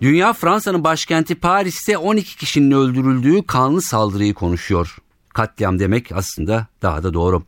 Dünya 0.00 0.32
Fransa'nın 0.32 0.84
başkenti 0.84 1.34
Paris'te 1.34 1.98
12 1.98 2.36
kişinin 2.36 2.70
öldürüldüğü 2.70 3.42
kanlı 3.42 3.82
saldırıyı 3.82 4.34
konuşuyor. 4.34 4.96
Katliam 5.34 5.78
demek 5.78 6.12
aslında 6.12 6.66
daha 6.82 7.02
da 7.02 7.14
doğru. 7.14 7.42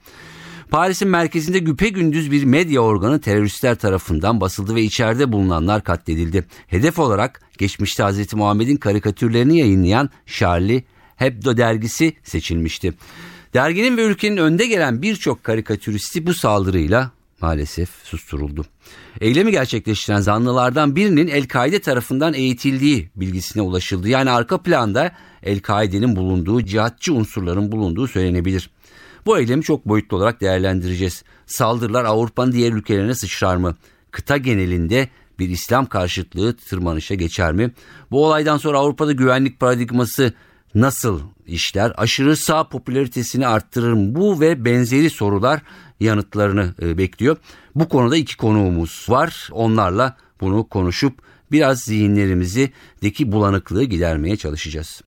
Paris'in 0.71 1.09
merkezinde 1.09 1.59
güpe 1.59 1.89
gündüz 1.89 2.31
bir 2.31 2.45
medya 2.45 2.81
organı 2.81 3.21
teröristler 3.21 3.75
tarafından 3.75 4.41
basıldı 4.41 4.75
ve 4.75 4.83
içeride 4.83 5.33
bulunanlar 5.33 5.85
katledildi. 5.85 6.45
Hedef 6.67 6.99
olarak 6.99 7.41
geçmişte 7.59 8.05
Hz. 8.05 8.35
Muhammed'in 8.35 8.77
karikatürlerini 8.77 9.59
yayınlayan 9.59 10.11
Charlie 10.27 10.85
Hebdo 11.17 11.57
dergisi 11.57 12.13
seçilmişti. 12.23 12.95
Derginin 13.55 13.97
ve 13.97 14.03
ülkenin 14.03 14.37
önde 14.37 14.67
gelen 14.67 15.03
birçok 15.03 15.45
karikatüristi 15.45 16.27
bu 16.27 16.35
saldırıyla 16.35 17.11
maalesef 17.43 17.89
susturuldu. 18.05 18.65
Eylemi 19.21 19.51
gerçekleştiren 19.51 20.21
zanlılardan 20.21 20.97
birinin 20.97 21.29
El-Kaide 21.29 21.81
tarafından 21.81 22.35
eğitildiği 22.35 23.11
bilgisine 23.17 23.63
ulaşıldı. 23.63 24.09
Yani 24.09 24.31
arka 24.31 24.63
planda 24.63 25.13
El-Kaide'nin 25.43 26.17
bulunduğu, 26.17 26.63
cihatçı 26.63 27.15
unsurların 27.15 27.73
bulunduğu 27.73 28.09
söylenebilir. 28.09 28.71
Bu 29.27 29.39
eylemi 29.39 29.63
çok 29.63 29.89
boyutlu 29.89 30.17
olarak 30.17 30.41
değerlendireceğiz. 30.41 31.25
Saldırılar 31.47 32.05
Avrupa'nın 32.05 32.53
diğer 32.53 32.73
ülkelerine 32.73 33.15
sıçrar 33.15 33.57
mı? 33.57 33.77
Kıta 34.11 34.37
genelinde 34.37 35.09
bir 35.39 35.49
İslam 35.49 35.87
karşıtlığı 35.87 36.57
tırmanışa 36.57 37.15
geçer 37.15 37.53
mi? 37.53 37.71
Bu 38.11 38.27
olaydan 38.27 38.57
sonra 38.57 38.79
Avrupa'da 38.79 39.13
güvenlik 39.13 39.61
paradigması 39.61 40.33
nasıl 40.75 41.21
işler? 41.47 41.93
Aşırı 41.97 42.37
sağ 42.37 42.69
popülaritesini 42.69 43.47
arttırır 43.47 43.93
mı? 43.93 44.15
Bu 44.15 44.41
ve 44.41 44.65
benzeri 44.65 45.11
sorular 45.11 45.63
yanıtlarını 46.01 46.75
e, 46.83 46.99
bekliyor. 46.99 47.37
Bu 47.75 47.89
konuda 47.89 48.17
iki 48.17 48.37
konuğumuz 48.37 49.07
var. 49.09 49.49
Onlarla 49.53 50.17
bunu 50.41 50.69
konuşup 50.69 51.23
biraz 51.53 51.81
zihinlerimizi 51.81 52.73
deki 53.03 53.33
bulanıklığı 53.33 53.85
gidermeye 53.85 54.37
çalışacağız. 54.37 55.03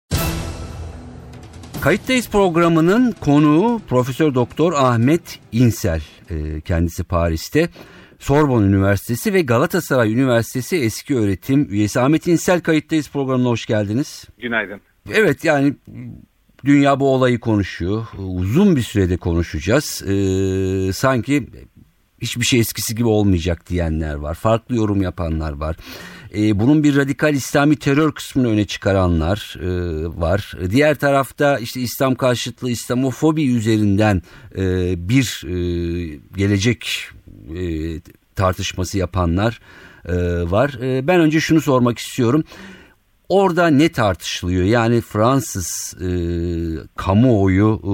Kayıttayız 1.81 2.29
programının 2.29 3.11
konuğu 3.11 3.81
Profesör 3.89 4.33
Doktor 4.33 4.73
Ahmet 4.73 5.39
İnsel. 5.51 6.01
E, 6.29 6.61
kendisi 6.61 7.03
Paris'te. 7.03 7.69
Sorbonne 8.19 8.65
Üniversitesi 8.65 9.33
ve 9.33 9.41
Galatasaray 9.41 10.13
Üniversitesi 10.13 10.77
eski 10.77 11.15
öğretim 11.15 11.73
üyesi 11.73 11.99
Ahmet 11.99 12.27
İnsel 12.27 12.61
kayıttayız 12.61 13.09
programına 13.09 13.49
hoş 13.49 13.65
geldiniz. 13.65 14.25
Günaydın. 14.37 14.81
Evet 15.11 15.43
yani 15.43 15.73
dünya 16.65 16.99
bu 16.99 17.13
olayı 17.13 17.39
konuşuyor. 17.39 18.05
Uzun 18.17 18.75
bir 18.75 18.81
sürede 18.81 19.17
konuşacağız. 19.17 20.01
Ee, 20.07 20.93
sanki 20.93 21.47
hiçbir 22.21 22.45
şey 22.45 22.59
eskisi 22.59 22.95
gibi 22.95 23.07
olmayacak 23.07 23.69
diyenler 23.69 24.13
var. 24.15 24.35
Farklı 24.35 24.75
yorum 24.75 25.01
yapanlar 25.01 25.51
var. 25.51 25.77
Ee, 26.35 26.59
bunun 26.59 26.83
bir 26.83 26.95
radikal 26.95 27.33
İslami 27.33 27.75
terör 27.75 28.11
kısmını 28.11 28.47
öne 28.49 28.65
çıkaranlar 28.65 29.55
e, 29.61 29.67
var. 30.19 30.53
Diğer 30.69 30.95
tarafta 30.95 31.59
işte 31.59 31.81
İslam 31.81 32.15
karşıtlığı, 32.15 32.71
İslamofobi 32.71 33.55
üzerinden 33.55 34.21
e, 34.57 34.93
bir 35.09 35.43
e, 35.47 35.55
gelecek 36.37 37.09
e, 37.55 37.61
tartışması 38.35 38.97
yapanlar 38.97 39.59
e, 40.05 40.15
var. 40.51 40.77
E, 40.81 41.07
ben 41.07 41.19
önce 41.19 41.39
şunu 41.39 41.61
sormak 41.61 41.99
istiyorum. 41.99 42.43
Orada 43.29 43.67
ne 43.67 43.91
tartışılıyor? 43.91 44.63
Yani 44.63 45.01
Fransız 45.01 45.97
e, 46.01 46.07
kamuoyu 46.95 47.79
e, 47.83 47.89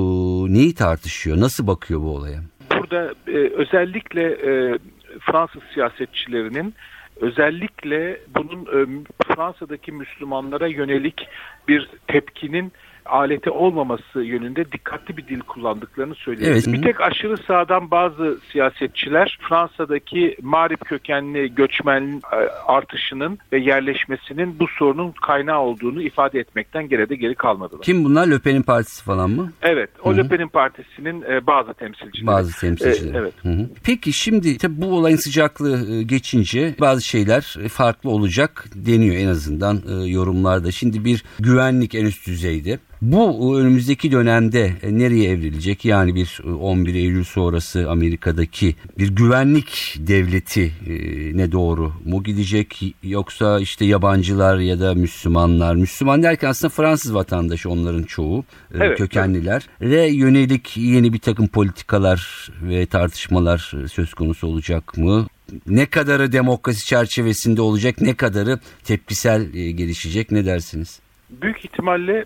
neyi 0.53 0.75
tartışıyor? 0.75 1.39
Nasıl 1.39 1.67
bakıyor 1.67 2.01
bu 2.01 2.15
olaya? 2.15 2.39
Burada 2.79 3.13
e, 3.27 3.37
özellikle 3.37 4.23
e, 4.23 4.79
Fransız 5.19 5.61
siyasetçilerinin 5.73 6.73
özellikle 7.21 8.21
bunun 8.35 8.61
e, 8.61 9.03
Fransa'daki 9.27 9.91
Müslümanlara 9.91 10.67
yönelik 10.67 11.27
bir 11.67 11.89
tepkinin 12.07 12.71
aleti 13.09 13.49
olmaması 13.49 14.21
yönünde 14.21 14.71
dikkatli 14.71 15.17
bir 15.17 15.27
dil 15.27 15.39
kullandıklarını 15.39 16.15
söylüyor. 16.15 16.51
Evet. 16.51 16.67
Bir 16.67 16.81
tek 16.81 17.01
aşırı 17.01 17.37
sağdan 17.37 17.91
bazı 17.91 18.37
siyasetçiler 18.51 19.39
Fransa'daki 19.49 20.37
mağrip 20.41 20.85
kökenli 20.85 21.55
göçmen 21.55 22.21
e, 22.33 22.35
artışının 22.67 23.39
ve 23.53 23.59
yerleşmesinin 23.59 24.59
bu 24.59 24.67
sorunun 24.67 25.11
kaynağı 25.11 25.59
olduğunu 25.59 26.01
ifade 26.01 26.39
etmekten 26.39 26.89
geri 26.89 27.09
de 27.09 27.15
geri 27.15 27.35
kalmadılar. 27.35 27.81
Kim 27.81 28.03
bunlar? 28.03 28.27
Löpen'in 28.27 28.61
partisi 28.61 29.03
falan 29.03 29.29
mı? 29.29 29.51
Evet. 29.61 29.89
O 30.03 30.17
Löpen'in 30.17 30.47
partisinin 30.47 31.21
e, 31.21 31.47
bazı 31.47 31.73
temsilcileri. 31.73 32.27
Bazı 32.27 32.59
temsilcileri. 32.59 33.15
E, 33.15 33.19
evet. 33.19 33.33
Hı 33.41 33.49
hı. 33.49 33.69
Peki 33.83 34.13
şimdi 34.13 34.57
tabii 34.57 34.81
bu 34.81 34.97
olayın 34.97 35.17
sıcaklığı 35.17 36.01
geçince 36.01 36.75
bazı 36.79 37.01
şeyler 37.01 37.55
farklı 37.69 38.09
olacak 38.09 38.65
deniyor 38.75 39.15
en 39.15 39.27
azından 39.27 40.05
yorumlarda. 40.05 40.71
Şimdi 40.71 41.05
bir 41.05 41.23
güvenlik 41.39 41.95
en 41.95 42.05
üst 42.05 42.27
düzeyde. 42.27 42.79
Bu 43.01 43.59
önümüzdeki 43.59 44.11
dönemde 44.11 44.73
e, 44.83 44.97
nereye 44.97 45.29
evrilecek? 45.29 45.85
Yani 45.85 46.15
bir 46.15 46.39
11 46.59 46.95
e, 46.95 46.97
Eylül 46.97 47.23
sonrası 47.23 47.89
Amerika'daki 47.89 48.75
bir 48.97 49.09
güvenlik 49.09 49.95
devleti 49.99 50.71
e, 50.87 50.93
ne 51.37 51.51
doğru 51.51 51.93
mu 52.05 52.23
gidecek? 52.23 52.81
Yoksa 53.03 53.59
işte 53.59 53.85
yabancılar 53.85 54.57
ya 54.57 54.79
da 54.79 54.93
Müslümanlar, 54.93 55.75
Müslüman 55.75 56.23
derken 56.23 56.47
aslında 56.47 56.69
Fransız 56.69 57.13
vatandaşı 57.13 57.69
onların 57.69 58.03
çoğu 58.03 58.43
evet, 58.75 58.97
kökenliler 58.97 59.67
evet. 59.81 59.91
ve 59.91 60.07
yönelik 60.07 60.77
yeni 60.77 61.13
bir 61.13 61.19
takım 61.19 61.47
politikalar 61.47 62.49
ve 62.61 62.85
tartışmalar 62.85 63.71
söz 63.91 64.13
konusu 64.13 64.47
olacak 64.47 64.97
mı? 64.97 65.27
ne 65.67 65.85
kadarı 65.85 66.31
demokrasi 66.31 66.85
çerçevesinde 66.85 67.61
olacak, 67.61 68.01
ne 68.01 68.13
kadarı 68.13 68.59
tepkisel 68.83 69.45
gelişecek 69.51 70.31
ne 70.31 70.45
dersiniz? 70.45 70.99
Büyük 71.29 71.65
ihtimalle 71.65 72.25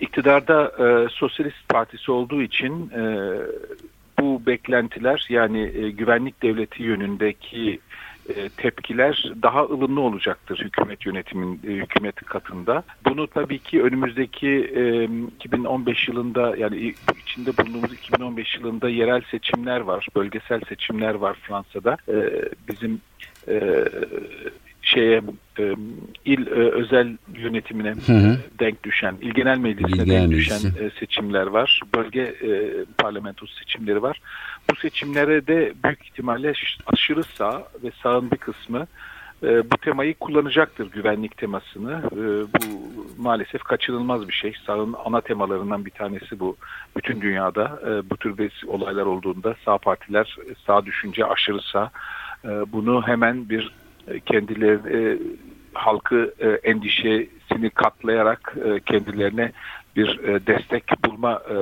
iktidarda 0.00 0.72
e, 0.78 1.08
Sosyalist 1.10 1.68
Partisi 1.68 2.12
olduğu 2.12 2.42
için 2.42 2.90
e, 2.90 3.02
bu 4.18 4.46
beklentiler 4.46 5.26
yani 5.28 5.60
e, 5.74 5.90
güvenlik 5.90 6.42
devleti 6.42 6.82
yönündeki 6.82 7.80
e, 8.28 8.48
tepkiler 8.48 9.32
daha 9.42 9.62
ılımlı 9.62 10.00
olacaktır 10.00 10.58
hükümet 10.64 11.06
yönetimin 11.06 11.60
e, 11.66 11.70
hükümet 11.70 12.14
katında. 12.14 12.82
Bunu 13.04 13.26
tabii 13.26 13.58
ki 13.58 13.82
önümüzdeki 13.82 14.48
e, 14.48 15.04
2015 15.36 16.08
yılında 16.08 16.56
yani 16.56 16.94
içinde 17.22 17.56
bulunduğumuz 17.56 17.92
2015 17.92 18.54
yılında 18.56 18.88
yerel 18.88 19.22
seçimler 19.30 19.80
var, 19.80 20.06
bölgesel 20.16 20.60
seçimler 20.68 21.14
var 21.14 21.36
Fransa'da. 21.42 21.96
E, 22.08 22.42
bizim 22.68 23.00
e, 23.48 23.84
şeye 24.94 25.22
e, 25.58 25.74
il 26.24 26.46
e, 26.46 26.50
özel 26.50 27.16
yönetimine 27.34 27.94
hı 28.06 28.12
hı. 28.12 28.36
denk 28.58 28.84
düşen, 28.84 29.14
il 29.20 29.34
genel 29.34 29.58
meclisine 29.58 30.02
il 30.02 30.10
denk 30.10 30.30
düşen 30.30 30.60
e, 30.80 30.90
seçimler 31.00 31.46
var. 31.46 31.80
Bölge 31.94 32.20
e, 32.20 32.84
parlamentosu 32.98 33.54
seçimleri 33.54 34.02
var. 34.02 34.20
Bu 34.70 34.76
seçimlere 34.76 35.46
de 35.46 35.72
büyük 35.84 36.04
ihtimalle 36.04 36.52
aşırı 36.86 37.22
sağ 37.24 37.68
ve 37.84 37.90
sağın 38.02 38.30
bir 38.30 38.36
kısmı 38.36 38.86
e, 39.42 39.70
bu 39.70 39.76
temayı 39.76 40.14
kullanacaktır 40.14 40.90
güvenlik 40.90 41.36
temasını. 41.36 42.02
E, 42.12 42.22
bu 42.52 42.92
maalesef 43.22 43.62
kaçınılmaz 43.62 44.28
bir 44.28 44.34
şey. 44.34 44.54
Sağın 44.66 44.94
ana 45.04 45.20
temalarından 45.20 45.84
bir 45.84 45.90
tanesi 45.90 46.40
bu. 46.40 46.56
Bütün 46.96 47.20
dünyada 47.20 47.80
e, 47.86 48.10
bu 48.10 48.16
tür 48.16 48.38
bir 48.38 48.64
olaylar 48.66 49.06
olduğunda 49.06 49.54
sağ 49.64 49.78
partiler, 49.78 50.36
sağ 50.66 50.86
düşünce, 50.86 51.26
aşırı 51.26 51.60
sağ 51.60 51.90
e, 52.44 52.48
bunu 52.48 53.02
hemen 53.06 53.48
bir 53.48 53.62
e, 53.62 53.81
kendileri 54.26 54.96
e, 54.96 55.18
halkı 55.72 56.34
e, 56.40 56.48
endişesini 56.48 57.70
katlayarak 57.70 58.56
e, 58.64 58.80
kendilerine 58.80 59.52
bir 59.96 60.18
e, 60.18 60.46
destek 60.46 60.84
bulma 61.04 61.32
e, 61.50 61.54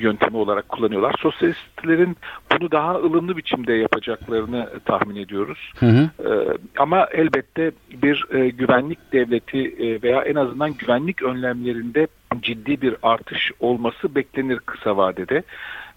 yöntemi 0.00 0.36
olarak 0.36 0.68
kullanıyorlar. 0.68 1.14
Sosyalistlerin 1.18 2.16
bunu 2.52 2.70
daha 2.70 2.94
ılımlı 2.94 3.36
biçimde 3.36 3.72
yapacaklarını 3.72 4.68
tahmin 4.84 5.16
ediyoruz. 5.16 5.72
Hı 5.76 5.86
hı. 5.86 6.10
E, 6.28 6.58
ama 6.78 7.06
elbette 7.12 7.72
bir 8.02 8.24
e, 8.30 8.48
güvenlik 8.48 9.12
devleti 9.12 9.58
e, 9.58 10.02
veya 10.02 10.22
en 10.22 10.34
azından 10.34 10.74
güvenlik 10.74 11.22
önlemlerinde 11.22 12.06
ciddi 12.42 12.82
bir 12.82 12.96
artış 13.02 13.52
olması 13.60 14.14
beklenir 14.14 14.58
kısa 14.58 14.96
vadede. 14.96 15.42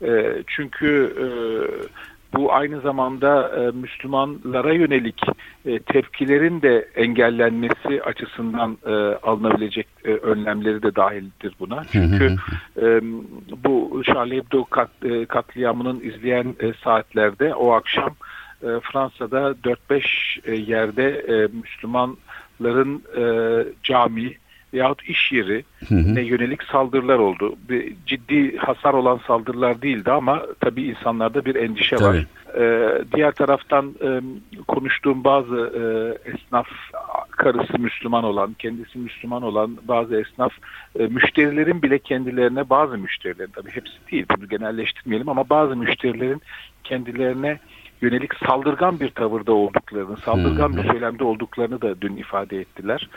E, 0.01 0.43
çünkü 0.47 1.13
e, 1.19 1.27
bu 2.33 2.53
aynı 2.53 2.81
zamanda 2.81 3.49
e, 3.49 3.71
Müslümanlara 3.71 4.73
yönelik 4.73 5.21
e, 5.65 5.79
tepkilerin 5.79 6.61
de 6.61 6.87
engellenmesi 6.95 8.03
açısından 8.03 8.77
e, 8.85 8.91
alınabilecek 9.23 9.87
e, 10.05 10.09
önlemleri 10.09 10.83
de 10.83 10.95
dahildir 10.95 11.53
buna. 11.59 11.83
Çünkü 11.91 12.35
e, 12.81 13.01
bu 13.63 14.01
Charlie 14.05 14.37
Hebdo 14.37 14.65
kat, 14.65 14.89
e, 15.03 15.25
katliamının 15.25 15.99
izleyen 15.99 16.55
e, 16.59 16.73
saatlerde 16.83 17.55
o 17.55 17.71
akşam 17.71 18.15
e, 18.61 18.67
Fransa'da 18.91 19.55
4-5 19.89 20.03
e, 20.45 20.55
yerde 20.55 21.09
e, 21.09 21.47
Müslümanların 21.61 23.03
e, 23.17 23.23
cami 23.83 24.33
veyahut 24.73 25.03
iş 25.03 25.31
yeri 25.31 25.63
ne 25.91 26.21
yönelik 26.21 26.63
saldırılar 26.63 27.19
oldu. 27.19 27.55
Bir 27.69 27.93
ciddi 28.05 28.57
hasar 28.57 28.93
olan 28.93 29.19
saldırılar 29.27 29.81
değildi 29.81 30.11
ama 30.11 30.43
tabii 30.59 30.83
insanlarda 30.83 31.45
bir 31.45 31.55
endişe 31.55 31.95
Tabii. 31.95 32.17
var. 32.17 32.25
Ee, 32.57 33.03
diğer 33.15 33.31
taraftan 33.31 33.95
e, 34.01 34.21
konuştuğum 34.67 35.23
bazı 35.23 35.55
e, 35.55 35.81
esnaf 36.29 36.67
karısı 37.31 37.79
Müslüman 37.79 38.23
olan, 38.23 38.55
kendisi 38.59 38.99
Müslüman 38.99 39.43
olan 39.43 39.77
bazı 39.87 40.21
esnaf 40.21 40.53
e, 40.99 41.03
müşterilerin 41.03 41.81
bile 41.81 41.99
kendilerine 41.99 42.69
bazı 42.69 42.97
müşterilerin 42.97 43.51
tabii 43.51 43.71
hepsi 43.71 43.93
değil 44.11 44.25
bunu 44.37 44.49
genelleştirmeyelim 44.49 45.29
ama 45.29 45.49
bazı 45.49 45.75
müşterilerin 45.75 46.41
kendilerine 46.83 47.59
yönelik 48.01 48.31
saldırgan 48.45 48.99
bir 48.99 49.09
tavırda 49.09 49.53
olduklarını, 49.53 50.17
saldırgan 50.17 50.77
bir 50.77 50.83
söylemde 50.83 51.23
olduklarını 51.23 51.81
da 51.81 52.01
dün 52.01 52.15
ifade 52.15 52.59
ettiler. 52.59 53.09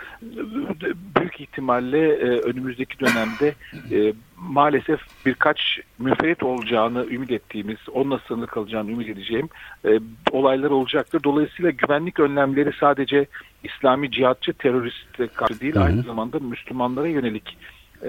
Büyük 1.21 1.41
ihtimalle 1.41 2.09
e, 2.09 2.41
önümüzdeki 2.41 3.01
dönemde 3.01 3.55
e, 3.91 4.13
maalesef 4.37 5.01
birkaç 5.27 5.81
müfret 5.99 6.43
olacağını 6.43 7.07
ümit 7.11 7.31
ettiğimiz, 7.31 7.79
onunla 7.93 8.19
sınırlı 8.29 8.47
kalacağını 8.47 8.91
ümit 8.91 9.09
edeceğim 9.09 9.49
e, 9.85 10.01
olaylar 10.31 10.71
olacaktır. 10.71 11.23
Dolayısıyla 11.25 11.71
güvenlik 11.71 12.21
önlemleri 12.21 12.73
sadece 12.81 13.27
İslami 13.65 14.11
cihatçı 14.11 14.53
teröristlere 14.53 15.29
karşı 15.29 15.61
değil, 15.61 15.83
aynı 15.83 16.03
zamanda 16.03 16.39
Müslümanlara 16.39 17.07
yönelik 17.07 17.59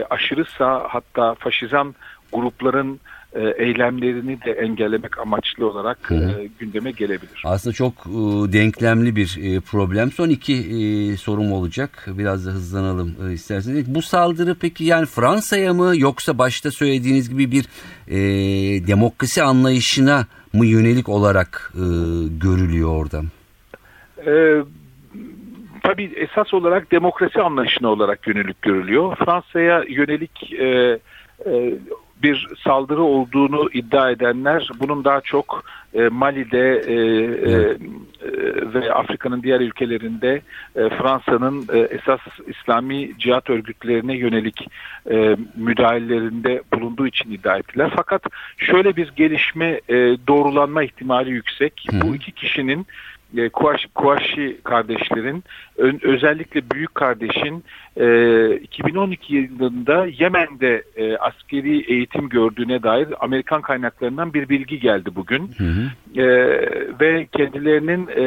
aşırı 0.09 0.45
sağ 0.45 0.87
hatta 0.89 1.33
faşizan 1.35 1.95
grupların 2.33 2.99
e, 3.33 3.53
eylemlerini 3.57 4.41
de 4.41 4.51
engellemek 4.51 5.19
amaçlı 5.19 5.69
olarak 5.69 6.11
e, 6.11 6.49
gündeme 6.59 6.91
gelebilir. 6.91 7.41
Aslında 7.45 7.73
çok 7.73 7.93
e, 7.93 8.53
denklemli 8.53 9.15
bir 9.15 9.37
e, 9.41 9.59
problem. 9.59 10.11
Son 10.11 10.29
iki 10.29 10.53
e, 10.53 11.17
sorum 11.17 11.51
olacak. 11.51 12.05
Biraz 12.07 12.45
da 12.45 12.51
hızlanalım 12.51 13.15
e, 13.29 13.33
isterseniz. 13.33 13.95
Bu 13.95 14.01
saldırı 14.01 14.55
peki 14.55 14.83
yani 14.83 15.05
Fransa'ya 15.05 15.73
mı 15.73 15.93
yoksa 15.95 16.37
başta 16.37 16.71
söylediğiniz 16.71 17.29
gibi 17.29 17.51
bir 17.51 17.65
e, 18.07 18.17
demokrasi 18.87 19.43
anlayışına 19.43 20.25
mı 20.53 20.65
yönelik 20.65 21.09
olarak 21.09 21.73
e, 21.75 21.85
görülüyor 22.27 22.89
orada? 22.89 23.21
Ee, 24.27 24.61
tabii 25.83 26.11
esas 26.15 26.53
olarak 26.53 26.91
demokrasi 26.91 27.41
anlayışına 27.41 27.87
olarak 27.87 28.27
yönelik 28.27 28.61
görülüyor. 28.61 29.15
Fransa'ya 29.15 29.83
yönelik 29.89 30.53
e, 30.53 30.99
e, 31.45 31.73
bir 32.23 32.47
saldırı 32.63 33.01
olduğunu 33.01 33.69
iddia 33.73 34.11
edenler 34.11 34.69
bunun 34.79 35.03
daha 35.03 35.21
çok 35.21 35.63
e, 35.93 36.07
Mali'de 36.07 36.83
e, 36.87 36.95
e, 37.51 37.77
ve 38.73 38.93
Afrika'nın 38.93 39.43
diğer 39.43 39.59
ülkelerinde 39.59 40.41
e, 40.75 40.89
Fransa'nın 40.89 41.67
e, 41.73 41.79
esas 41.79 42.19
İslami 42.47 43.11
cihat 43.19 43.49
örgütlerine 43.49 44.17
yönelik 44.17 44.67
e, 45.11 45.35
müdahalelerinde 45.55 46.61
bulunduğu 46.73 47.07
için 47.07 47.31
iddia 47.31 47.57
ettiler. 47.57 47.91
Fakat 47.95 48.23
şöyle 48.57 48.95
bir 48.95 49.11
gelişme 49.15 49.81
e, 49.89 49.95
doğrulanma 50.27 50.83
ihtimali 50.83 51.29
yüksek. 51.29 51.85
Hı. 51.91 52.01
Bu 52.01 52.15
iki 52.15 52.31
kişinin 52.31 52.87
e, 53.37 53.49
Kuaş, 53.49 53.85
Kuaşi 53.95 54.57
kardeşlerin 54.63 55.43
ön, 55.77 55.99
özellikle 56.03 56.61
büyük 56.71 56.95
kardeşin 56.95 57.63
e, 57.97 58.55
2012 58.55 59.35
yılında 59.35 60.05
Yemen'de 60.05 60.83
e, 60.95 61.17
askeri 61.17 61.93
eğitim 61.93 62.29
gördüğüne 62.29 62.83
dair 62.83 63.07
Amerikan 63.19 63.61
kaynaklarından 63.61 64.33
bir 64.33 64.49
bilgi 64.49 64.79
geldi 64.79 65.09
bugün. 65.15 65.51
Hı 65.57 65.63
hı. 65.63 66.21
E, 66.21 66.27
ve 66.99 67.27
kendilerinin 67.31 68.07
e, 68.07 68.23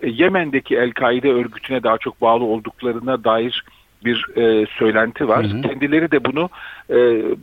e, 0.00 0.10
Yemen'deki 0.10 0.76
El-Kaide 0.76 1.32
örgütüne 1.32 1.82
daha 1.82 1.98
çok 1.98 2.20
bağlı 2.20 2.44
olduklarına 2.44 3.24
dair 3.24 3.64
bir 4.04 4.26
e, 4.36 4.66
söylenti 4.66 5.28
var. 5.28 5.44
Hı 5.44 5.56
hı. 5.56 5.62
Kendileri 5.62 6.10
de 6.10 6.24
bunu 6.24 6.48
e, 6.90 6.96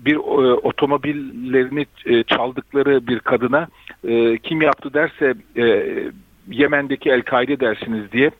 bir 0.05 0.15
e, 0.15 0.53
otomobillerini 0.53 1.85
e, 2.05 2.23
çaldıkları 2.23 3.07
bir 3.07 3.19
kadına 3.19 3.67
e, 4.07 4.37
kim 4.37 4.61
yaptı 4.61 4.93
derse 4.93 5.33
e, 5.57 5.63
Yemen'deki 6.49 7.09
El-Kaide 7.09 7.59
dersiniz 7.59 8.11
diye 8.11 8.31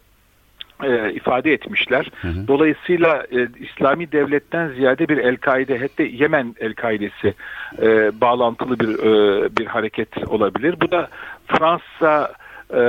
e, 0.84 1.14
ifade 1.14 1.54
etmişler. 1.54 2.12
Hı 2.22 2.28
hı. 2.28 2.48
Dolayısıyla 2.48 3.24
e, 3.32 3.48
İslami 3.60 4.12
devletten 4.12 4.68
ziyade 4.68 5.08
bir 5.10 5.18
El-Kaide 5.18 5.80
hatta 5.80 6.04
Yemen 6.04 6.56
El-Kaidesi 6.60 7.34
e, 7.82 8.22
bağlantılı 8.22 8.80
bir 8.80 8.90
e, 8.90 9.58
bir 9.58 9.66
hareket 9.66 10.28
olabilir. 10.28 10.76
Bu 10.82 10.92
da 10.92 11.08
Fransa 11.48 12.34
e, 12.74 12.80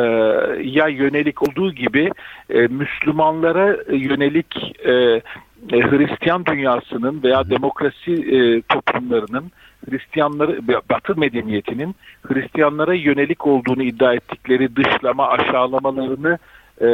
ya 0.62 0.88
yönelik 0.88 1.42
olduğu 1.42 1.72
gibi 1.72 2.10
e, 2.50 2.58
Müslümanlara 2.66 3.76
yönelik 3.88 4.80
e, 4.86 5.22
e, 5.72 5.76
Hristiyan 5.80 6.46
dünyasının 6.46 7.22
veya 7.22 7.50
demokrasi 7.50 8.12
e, 8.12 8.62
toplumlarının 8.62 9.50
Hristiyanları 9.90 10.68
Batı 10.68 11.20
medeniyetinin 11.20 11.94
Hristiyanlara 12.22 12.94
yönelik 12.94 13.46
olduğunu 13.46 13.82
iddia 13.82 14.14
ettikleri 14.14 14.76
dışlama 14.76 15.28
aşağılamalarını 15.28 16.38
e, 16.80 16.86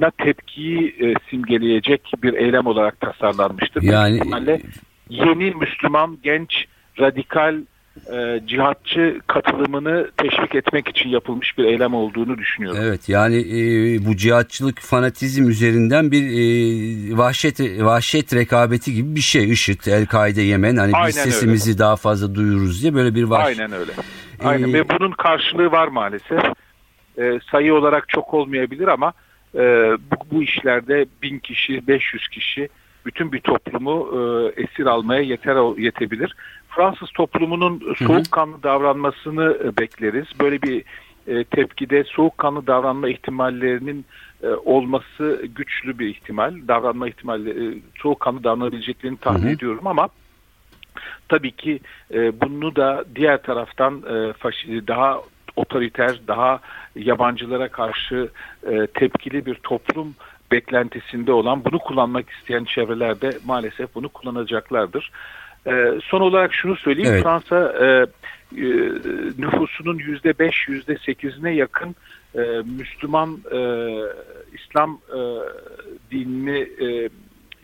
na 0.00 0.10
tepkiyi 0.10 0.96
e, 1.00 1.14
simgeleyecek 1.30 2.12
bir 2.22 2.32
eylem 2.32 2.66
olarak 2.66 3.00
tasarlanmıştır. 3.00 3.82
Yani- 3.82 4.60
yeni 5.08 5.50
Müslüman 5.50 6.18
genç 6.22 6.64
radikal 7.00 7.56
e, 8.12 8.46
cihatçı 8.46 9.20
katılımını 9.26 10.10
teşvik 10.16 10.54
etmek 10.54 10.88
için 10.88 11.08
yapılmış 11.08 11.58
bir 11.58 11.64
eylem 11.64 11.94
olduğunu 11.94 12.38
düşünüyorum. 12.38 12.80
Evet 12.84 13.08
yani 13.08 13.36
e, 13.36 13.62
bu 14.06 14.16
cihatçılık 14.16 14.80
fanatizm 14.80 15.48
üzerinden 15.48 16.10
bir 16.10 16.22
e, 16.22 17.18
vahşet 17.18 17.60
vahşet 17.60 18.34
rekabeti 18.34 18.94
gibi 18.94 19.16
bir 19.16 19.20
şey 19.20 19.50
IŞİD, 19.50 19.86
El-Kaide, 19.86 20.42
Yemen 20.42 20.76
hani 20.76 20.92
Aynen 20.94 21.08
biz 21.08 21.18
öyle. 21.18 21.30
sesimizi 21.30 21.78
daha 21.78 21.96
fazla 21.96 22.34
duyururuz 22.34 22.82
diye 22.82 22.94
böyle 22.94 23.14
bir 23.14 23.22
vahşet. 23.24 23.60
Aynen 23.60 23.78
öyle. 23.78 23.92
Aynen 24.44 24.68
Ee, 24.68 24.72
ve 24.72 24.88
bunun 24.88 25.10
karşılığı 25.10 25.72
var 25.72 25.88
maalesef. 25.88 26.42
Ee, 27.18 27.40
sayı 27.50 27.74
olarak 27.74 28.08
çok 28.08 28.34
olmayabilir 28.34 28.88
ama 28.88 29.12
e, 29.54 29.60
bu, 30.10 30.16
bu 30.30 30.42
işlerde 30.42 31.06
bin 31.22 31.38
kişi, 31.38 31.86
500 31.88 32.28
kişi 32.28 32.68
bütün 33.06 33.32
bir 33.32 33.40
toplumu 33.40 34.08
e, 34.12 34.62
esir 34.62 34.86
almaya 34.86 35.20
yeter 35.20 35.80
yetebilir. 35.80 36.36
Fransız 36.78 37.10
toplumunun 37.10 37.94
soğukkanlı 38.06 38.62
davranmasını 38.62 39.58
e, 39.64 39.76
bekleriz. 39.76 40.26
Böyle 40.40 40.62
bir 40.62 40.84
e, 41.26 41.44
tepkide 41.44 42.04
soğukkanlı 42.04 42.66
davranma 42.66 43.08
ihtimallerinin 43.08 44.04
e, 44.42 44.48
olması 44.48 45.42
güçlü 45.54 45.98
bir 45.98 46.08
ihtimal. 46.08 46.54
Davranma 46.68 47.08
ihtimalleri, 47.08 47.74
e, 47.74 47.78
soğukkanlı 48.02 48.44
davranabileceklerini 48.44 49.16
tahmin 49.16 49.42
Hı 49.42 49.46
hı. 49.46 49.50
ediyorum 49.50 49.86
ama 49.86 50.08
tabii 51.28 51.52
ki 51.52 51.80
bunu 52.32 52.76
da 52.76 53.04
diğer 53.14 53.42
taraftan 53.42 54.02
daha 54.88 55.20
otoriter, 55.56 56.20
daha 56.28 56.60
yabancılara 56.96 57.68
karşı 57.68 58.28
tepkili 58.94 59.46
bir 59.46 59.54
toplum 59.54 60.14
beklentisinde 60.52 61.32
olan, 61.32 61.64
bunu 61.64 61.78
kullanmak 61.78 62.30
isteyen 62.30 62.64
çevrelerde 62.64 63.38
maalesef 63.46 63.94
bunu 63.94 64.08
kullanacaklardır. 64.08 65.10
E, 65.66 65.98
son 66.02 66.20
olarak 66.20 66.54
şunu 66.54 66.76
söyleyeyim, 66.76 67.10
Evet. 67.12 67.22
Fransa 67.22 67.74
e, 67.80 67.86
e, 67.86 68.66
nüfusunun 69.38 69.98
yüzde 69.98 70.38
beş, 70.38 70.68
yüzde 70.68 70.98
sekizine 71.06 71.54
yakın 71.54 71.96
e, 72.34 72.40
Müslüman, 72.78 73.38
İslam 74.54 75.00
dinini 76.10 76.68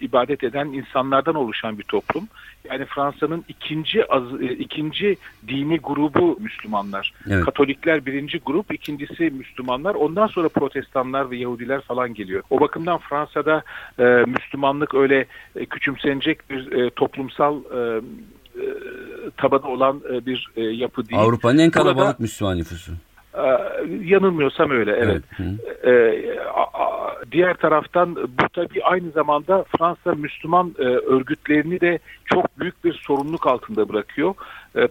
ibadet 0.00 0.44
eden 0.44 0.66
insanlardan 0.66 1.34
oluşan 1.34 1.78
bir 1.78 1.82
toplum. 1.84 2.28
Yani 2.70 2.84
Fransa'nın 2.84 3.44
ikinci 3.48 4.12
az, 4.12 4.22
e, 4.40 4.44
ikinci 4.46 5.16
dini 5.48 5.78
grubu 5.78 6.38
Müslümanlar. 6.40 7.12
Evet. 7.30 7.44
Katolikler 7.44 8.06
birinci 8.06 8.38
grup, 8.46 8.74
ikincisi 8.74 9.22
Müslümanlar. 9.30 9.94
Ondan 9.94 10.26
sonra 10.26 10.48
Protestanlar 10.48 11.30
ve 11.30 11.36
Yahudiler 11.36 11.80
falan 11.80 12.14
geliyor. 12.14 12.42
O 12.50 12.60
bakımdan 12.60 12.98
Fransa'da 12.98 13.62
e, 13.98 14.02
Müslümanlık 14.04 14.94
öyle 14.94 15.26
e, 15.56 15.66
küçümsenecek 15.66 16.50
bir 16.50 16.72
e, 16.72 16.90
toplumsal 16.90 17.56
e, 17.56 18.00
e, 18.60 18.64
tabada 19.36 19.66
olan 19.68 20.00
e, 20.12 20.26
bir 20.26 20.50
yapı 20.56 21.08
değil. 21.08 21.22
Avrupa'nın 21.22 21.58
en 21.58 21.66
Burada- 21.72 21.82
kalabalık 21.82 22.20
Müslüman 22.20 22.58
nüfusu. 22.58 22.92
yanılmıyorsam 24.04 24.70
öyle 24.70 24.92
evet. 24.92 25.22
Evet, 25.82 26.38
a- 26.54 27.13
diğer 27.34 27.54
taraftan 27.54 28.16
bu 28.16 28.48
tabii 28.52 28.84
aynı 28.84 29.10
zamanda 29.10 29.64
Fransa 29.78 30.14
Müslüman 30.14 30.74
örgütlerini 30.80 31.80
de 31.80 31.98
çok 32.24 32.60
büyük 32.60 32.84
bir 32.84 32.92
sorumluluk 32.92 33.46
altında 33.46 33.88
bırakıyor. 33.88 34.34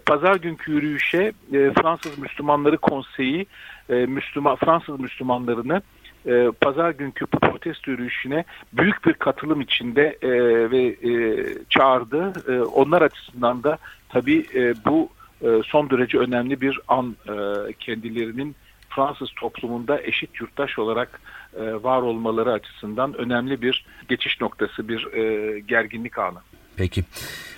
Pazar 0.06 0.36
günkü 0.36 0.72
yürüyüşe 0.72 1.32
Fransız 1.52 2.18
Müslümanları 2.18 2.78
Konseyi 2.78 3.46
Müslüman 3.88 4.56
Fransız 4.56 5.00
Müslümanlarını 5.00 5.82
e, 6.26 6.50
pazar 6.60 6.90
günkü 6.90 7.26
protesto 7.26 7.90
yürüyüşüne 7.90 8.44
büyük 8.72 9.06
bir 9.06 9.12
katılım 9.12 9.60
içinde 9.60 10.18
e, 10.22 10.30
ve 10.70 10.82
e, 10.82 11.44
çağırdı. 11.70 12.32
E, 12.48 12.60
onlar 12.60 13.02
açısından 13.02 13.62
da 13.62 13.78
tabii 14.08 14.46
e, 14.54 14.74
bu 14.86 15.08
e, 15.42 15.48
son 15.64 15.90
derece 15.90 16.18
önemli 16.18 16.60
bir 16.60 16.80
an 16.88 17.16
e, 17.28 17.32
kendilerinin 17.72 18.56
Fransız 18.96 19.28
toplumunda 19.40 20.02
eşit 20.02 20.40
yurttaş 20.40 20.78
olarak 20.78 21.20
e, 21.56 21.82
var 21.82 22.02
olmaları 22.02 22.52
açısından 22.52 23.14
önemli 23.14 23.62
bir 23.62 23.86
geçiş 24.08 24.40
noktası, 24.40 24.88
bir 24.88 25.12
e, 25.12 25.60
gerginlik 25.60 26.18
anı. 26.18 26.38
Peki. 26.76 27.04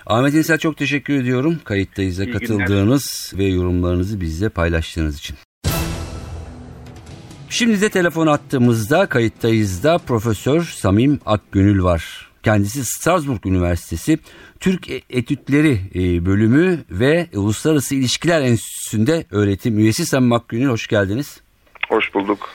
Ahmet 0.06 0.34
İnsel 0.34 0.58
çok 0.58 0.76
teşekkür 0.76 1.14
ediyorum 1.14 1.60
kayıttayız'a 1.64 2.30
katıldığınız 2.30 3.34
ve 3.38 3.44
yorumlarınızı 3.44 4.20
bizle 4.20 4.48
paylaştığınız 4.48 5.18
için. 5.18 5.36
Şimdi 7.48 7.80
de 7.80 7.88
telefon 7.88 8.26
attığımızda 8.26 9.06
kayıttayız 9.06 9.84
da 9.84 9.98
Profesör 9.98 10.62
Samim 10.62 11.20
Akgönül 11.26 11.82
var. 11.82 12.25
Kendisi 12.46 12.84
Strasbourg 12.84 13.46
Üniversitesi 13.46 14.18
Türk 14.60 14.90
e- 14.90 15.02
Etütleri 15.10 15.80
e, 15.94 16.26
Bölümü 16.26 16.78
ve 16.90 17.26
Uluslararası 17.34 17.94
İlişkiler 17.94 18.40
Enstitüsü'nde 18.40 19.24
öğretim 19.30 19.78
üyesi 19.78 20.06
Samim 20.06 20.32
Akgönül 20.32 20.66
hoş 20.66 20.86
geldiniz. 20.86 21.40
Hoş 21.88 22.14
bulduk. 22.14 22.48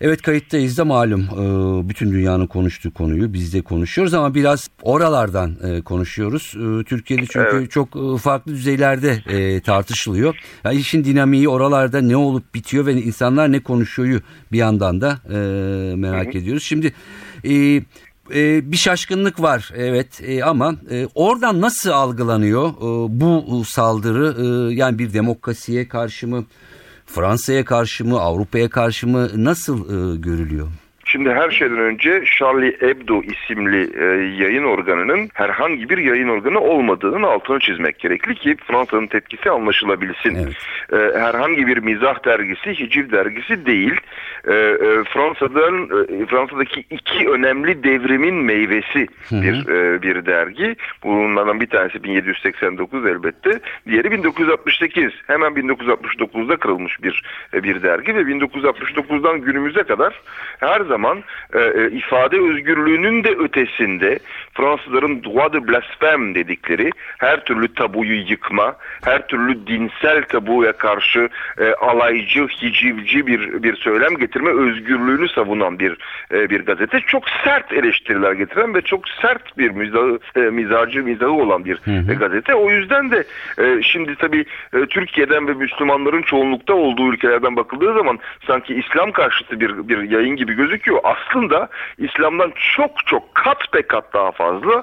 Evet 0.00 0.22
kayıttayız 0.22 0.78
da 0.78 0.84
malum 0.84 1.20
e, 1.20 1.88
bütün 1.88 2.12
dünyanın 2.12 2.46
konuştuğu 2.46 2.94
konuyu 2.94 3.32
biz 3.32 3.54
de 3.54 3.62
konuşuyoruz 3.62 4.14
ama 4.14 4.34
biraz 4.34 4.70
oralardan 4.82 5.56
konuşuyoruz. 5.84 6.56
Türkiye'de 6.86 7.26
çünkü 7.26 7.56
evet. 7.56 7.70
çok 7.70 8.20
farklı 8.20 8.52
düzeylerde 8.52 9.60
tartışılıyor. 9.60 10.36
Yani 10.64 10.76
işin 10.76 11.04
dinamiği 11.04 11.48
oralarda 11.48 12.00
ne 12.00 12.16
olup 12.16 12.54
bitiyor 12.54 12.86
ve 12.86 12.92
insanlar 12.92 13.52
ne 13.52 13.60
konuşuyor 13.60 14.20
bir 14.52 14.58
yandan 14.58 15.00
da 15.00 15.18
merak 15.96 16.26
Hı-hı. 16.26 16.38
ediyoruz. 16.38 16.62
Şimdi 16.62 16.92
bir 18.72 18.76
şaşkınlık 18.76 19.42
var 19.42 19.70
evet 19.76 20.20
ama 20.44 20.74
oradan 21.14 21.60
nasıl 21.60 21.90
algılanıyor 21.90 22.72
bu 23.08 23.64
saldırı 23.64 24.72
yani 24.72 24.98
bir 24.98 25.12
demokrasiye 25.12 25.88
karşı 25.88 26.28
mı 26.28 26.44
Fransa'ya 27.06 27.64
karşı 27.64 28.04
mı, 28.04 28.20
Avrupa'ya 28.20 28.70
karşı 28.70 29.06
mı 29.06 29.28
nasıl 29.34 29.78
e, 29.84 30.16
görülüyor? 30.16 30.68
Şimdi 31.12 31.30
her 31.30 31.50
şeyden 31.50 31.78
önce 31.78 32.24
Charlie 32.38 32.80
Hebdo 32.80 33.22
isimli 33.22 33.90
e, 33.98 34.04
yayın 34.42 34.64
organının 34.64 35.28
herhangi 35.34 35.88
bir 35.88 35.98
yayın 35.98 36.28
organı 36.28 36.60
olmadığının 36.60 37.22
altını 37.22 37.58
çizmek 37.58 37.98
gerekli 37.98 38.34
ki 38.34 38.56
Fransa'nın 38.66 39.06
tepkisi 39.06 39.50
anlaşılabilsin. 39.50 40.34
Evet. 40.34 40.56
E, 40.92 41.18
herhangi 41.18 41.66
bir 41.66 41.78
mizah 41.78 42.24
dergisi, 42.24 42.80
hiciv 42.80 43.10
dergisi 43.10 43.66
değil. 43.66 44.00
E, 44.48 44.52
e, 44.52 45.04
Fransa'dan 45.04 45.84
e, 45.84 46.26
Fransa'daki 46.26 46.84
iki 46.90 47.28
önemli 47.28 47.84
devrimin 47.84 48.34
meyvesi 48.34 49.06
Hı-hı. 49.28 49.42
bir 49.42 49.68
e, 49.68 50.02
bir 50.02 50.26
dergi. 50.26 50.76
Bunlardan 51.04 51.60
bir 51.60 51.70
tanesi 51.70 52.04
1789 52.04 53.06
elbette. 53.06 53.60
Diğeri 53.86 54.10
1968. 54.10 55.12
Hemen 55.26 55.52
1969'da 55.52 56.56
kırılmış 56.56 57.02
bir 57.02 57.22
e, 57.54 57.62
bir 57.62 57.82
dergi 57.82 58.14
ve 58.14 58.20
1969'dan 58.20 59.40
günümüze 59.40 59.82
kadar 59.82 60.20
her 60.60 60.80
zaman 60.80 61.01
zaman 61.02 61.24
e, 61.54 61.58
e, 61.58 61.90
ifade 61.90 62.40
özgürlüğünün 62.40 63.24
de 63.24 63.30
ötesinde 63.30 64.18
Fransızların 64.54 65.24
droit 65.24 65.52
de 65.52 65.58
blasphème 65.58 66.34
dedikleri 66.34 66.90
her 67.18 67.44
türlü 67.44 67.74
tabuyu 67.74 68.24
yıkma, 68.28 68.76
her 69.04 69.26
türlü 69.26 69.66
dinsel 69.66 70.22
tabuya 70.22 70.72
karşı 70.72 71.28
e, 71.58 71.72
alaycı, 71.72 72.46
hicivci 72.46 73.26
bir 73.26 73.62
bir 73.62 73.76
söylem 73.76 74.16
getirme 74.16 74.50
özgürlüğünü 74.50 75.28
savunan 75.28 75.78
bir 75.78 75.96
e, 76.32 76.50
bir 76.50 76.60
gazete. 76.60 77.00
Çok 77.00 77.24
sert 77.44 77.72
eleştiriler 77.72 78.32
getiren 78.32 78.74
ve 78.74 78.82
çok 78.82 79.08
sert 79.08 79.58
bir 79.58 79.70
mizahı, 79.70 80.18
e, 80.36 80.40
mizacı 80.40 81.02
mizahı 81.02 81.32
olan 81.32 81.64
bir 81.64 81.78
hı 81.84 81.90
hı. 81.90 82.14
gazete. 82.14 82.54
O 82.54 82.70
yüzden 82.70 83.10
de 83.10 83.24
e, 83.58 83.82
şimdi 83.82 84.16
tabii 84.16 84.44
e, 84.74 84.86
Türkiye'den 84.86 85.48
ve 85.48 85.52
Müslümanların 85.52 86.22
çoğunlukta 86.22 86.74
olduğu 86.74 87.12
ülkelerden 87.12 87.56
bakıldığı 87.56 87.94
zaman 87.94 88.18
sanki 88.46 88.74
İslam 88.74 89.12
karşıtı 89.12 89.60
bir 89.60 89.88
bir 89.88 90.10
yayın 90.10 90.36
gibi 90.36 90.54
gözüküyor 90.54 90.81
gerekiyor. 90.82 91.00
Aslında 91.04 91.68
İslam'dan 91.98 92.52
çok 92.76 93.06
çok 93.06 93.34
kat 93.34 93.74
be 93.74 93.82
kat 93.82 94.14
daha 94.14 94.32
fazla 94.32 94.82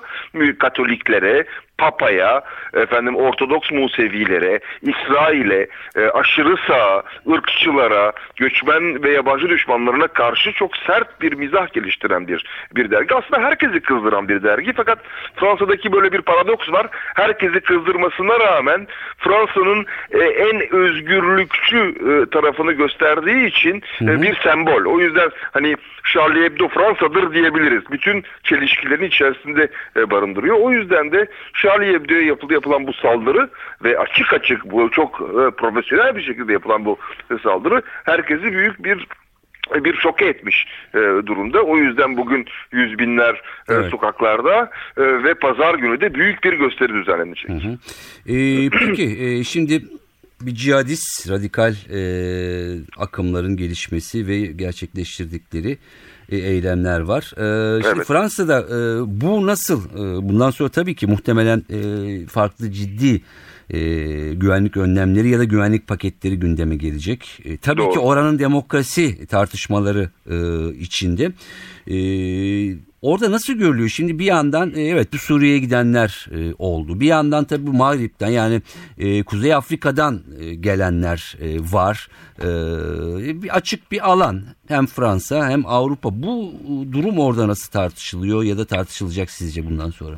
Katoliklere, 0.59 1.45
Papa'ya, 1.79 2.41
efendim 2.73 3.15
Ortodoks 3.15 3.71
Musevilere, 3.71 4.59
İsrail'e, 4.81 5.67
e, 5.95 6.01
aşırı 6.05 6.55
sağ, 6.67 7.03
ırkçılara, 7.31 8.11
göçmen 8.35 9.03
ve 9.03 9.09
yabancı 9.11 9.49
düşmanlarına 9.49 10.07
karşı 10.07 10.53
çok 10.53 10.77
sert 10.77 11.21
bir 11.21 11.33
mizah 11.33 11.73
geliştiren 11.73 12.27
bir 12.27 12.45
bir 12.75 12.91
dergi. 12.91 13.15
Aslında 13.15 13.41
herkesi 13.41 13.79
kızdıran 13.79 14.29
bir 14.29 14.43
dergi 14.43 14.73
fakat 14.73 14.99
Fransa'daki 15.35 15.91
böyle 15.91 16.11
bir 16.11 16.21
paradoks 16.21 16.71
var. 16.71 16.87
Herkesi 17.15 17.59
kızdırmasına 17.59 18.39
rağmen 18.39 18.87
Fransa'nın 19.17 19.85
e, 20.11 20.19
en 20.19 20.75
özgürlükçü 20.75 21.77
e, 21.77 22.29
tarafını 22.29 22.71
gösterdiği 22.71 23.47
için 23.47 23.83
e, 24.01 24.21
bir 24.21 24.35
sembol. 24.35 24.85
O 24.85 24.99
yüzden 24.99 25.29
hani 25.51 25.75
Charlie 26.13 26.43
Hebdo 26.43 26.67
Fransa'dır 26.67 27.33
diyebiliriz. 27.33 27.83
Bütün 27.91 28.23
çelişkilerin 28.43 29.03
içerisinde 29.03 29.67
e, 29.95 30.09
barındırıyor. 30.11 30.57
O 30.59 30.71
yüzden 30.71 31.11
de 31.11 31.27
Charlie 31.53 31.68
Hebdo'ya 31.77 32.21
yapıldı 32.21 32.53
yapılan 32.53 32.87
bu 32.87 32.93
saldırı 32.93 33.49
ve 33.83 33.99
açık 33.99 34.33
açık 34.33 34.71
bu 34.71 34.91
çok 34.91 35.21
e, 35.21 35.51
profesyonel 35.51 36.15
bir 36.15 36.21
şekilde 36.21 36.53
yapılan 36.53 36.85
bu 36.85 36.97
saldırı 37.43 37.81
herkesi 38.05 38.43
büyük 38.43 38.83
bir 38.83 39.07
bir 39.75 39.95
şoke 39.95 40.25
etmiş 40.25 40.65
e, 40.93 40.97
durumda. 40.97 41.61
O 41.61 41.77
yüzden 41.77 42.17
bugün 42.17 42.45
yüz 42.71 42.99
binler 42.99 43.33
e, 43.69 43.73
evet. 43.73 43.91
sokaklarda 43.91 44.69
e, 44.97 45.23
ve 45.23 45.33
pazar 45.33 45.75
günü 45.75 46.01
de 46.01 46.13
büyük 46.13 46.43
bir 46.43 46.53
gösteri 46.53 46.93
düzenlenecek. 46.93 47.49
Hı 47.49 47.53
hı. 47.53 47.77
E, 48.33 48.69
peki 48.69 49.17
e, 49.19 49.43
şimdi 49.43 49.83
bir 50.41 50.55
cihadist 50.55 51.29
radikal 51.29 51.73
e, 51.73 52.01
akımların 52.97 53.57
gelişmesi 53.57 54.27
ve 54.27 54.37
gerçekleştirdikleri 54.37 55.77
eylemler 56.37 56.99
var. 56.99 57.23
E, 57.23 57.81
şimdi 57.81 57.95
evet. 57.95 58.07
Fransa'da 58.07 58.59
e, 58.61 59.21
bu 59.21 59.47
nasıl? 59.47 59.85
E, 59.85 60.29
bundan 60.29 60.51
sonra 60.51 60.69
tabii 60.69 60.95
ki 60.95 61.07
muhtemelen 61.07 61.63
e, 61.69 62.27
farklı 62.27 62.71
ciddi 62.71 63.21
e, 63.69 63.79
güvenlik 64.33 64.77
önlemleri 64.77 65.29
ya 65.29 65.39
da 65.39 65.43
güvenlik 65.43 65.87
paketleri 65.87 66.39
gündeme 66.39 66.75
gelecek. 66.75 67.39
E, 67.45 67.57
tabii 67.57 67.81
Doğru. 67.81 67.93
ki 67.93 67.99
oranın 67.99 68.39
demokrasi 68.39 69.25
tartışmaları 69.25 70.09
e, 70.29 70.37
içinde. 70.75 71.31
E, 71.87 71.95
Orada 73.01 73.31
nasıl 73.31 73.53
görülüyor? 73.53 73.89
Şimdi 73.89 74.19
bir 74.19 74.25
yandan 74.25 74.75
e, 74.75 74.81
evet 74.81 75.13
bu 75.13 75.17
Suriye'ye 75.17 75.59
gidenler 75.59 76.27
e, 76.31 76.53
oldu. 76.57 76.99
Bir 76.99 77.05
yandan 77.05 77.45
tabii 77.45 77.67
bu 77.67 77.73
Mağrip'ten 77.73 78.29
yani 78.29 78.61
e, 78.97 79.23
Kuzey 79.23 79.53
Afrika'dan 79.53 80.21
e, 80.39 80.55
gelenler 80.55 81.37
e, 81.41 81.59
var. 81.59 82.07
E, 82.39 82.45
bir 83.41 83.55
açık 83.55 83.91
bir 83.91 84.09
alan 84.09 84.43
hem 84.67 84.85
Fransa 84.87 85.49
hem 85.49 85.65
Avrupa. 85.65 86.23
Bu 86.23 86.53
durum 86.91 87.19
orada 87.19 87.47
nasıl 87.47 87.71
tartışılıyor 87.71 88.43
ya 88.43 88.57
da 88.57 88.65
tartışılacak 88.65 89.31
sizce 89.31 89.65
bundan 89.65 89.89
sonra? 89.89 90.15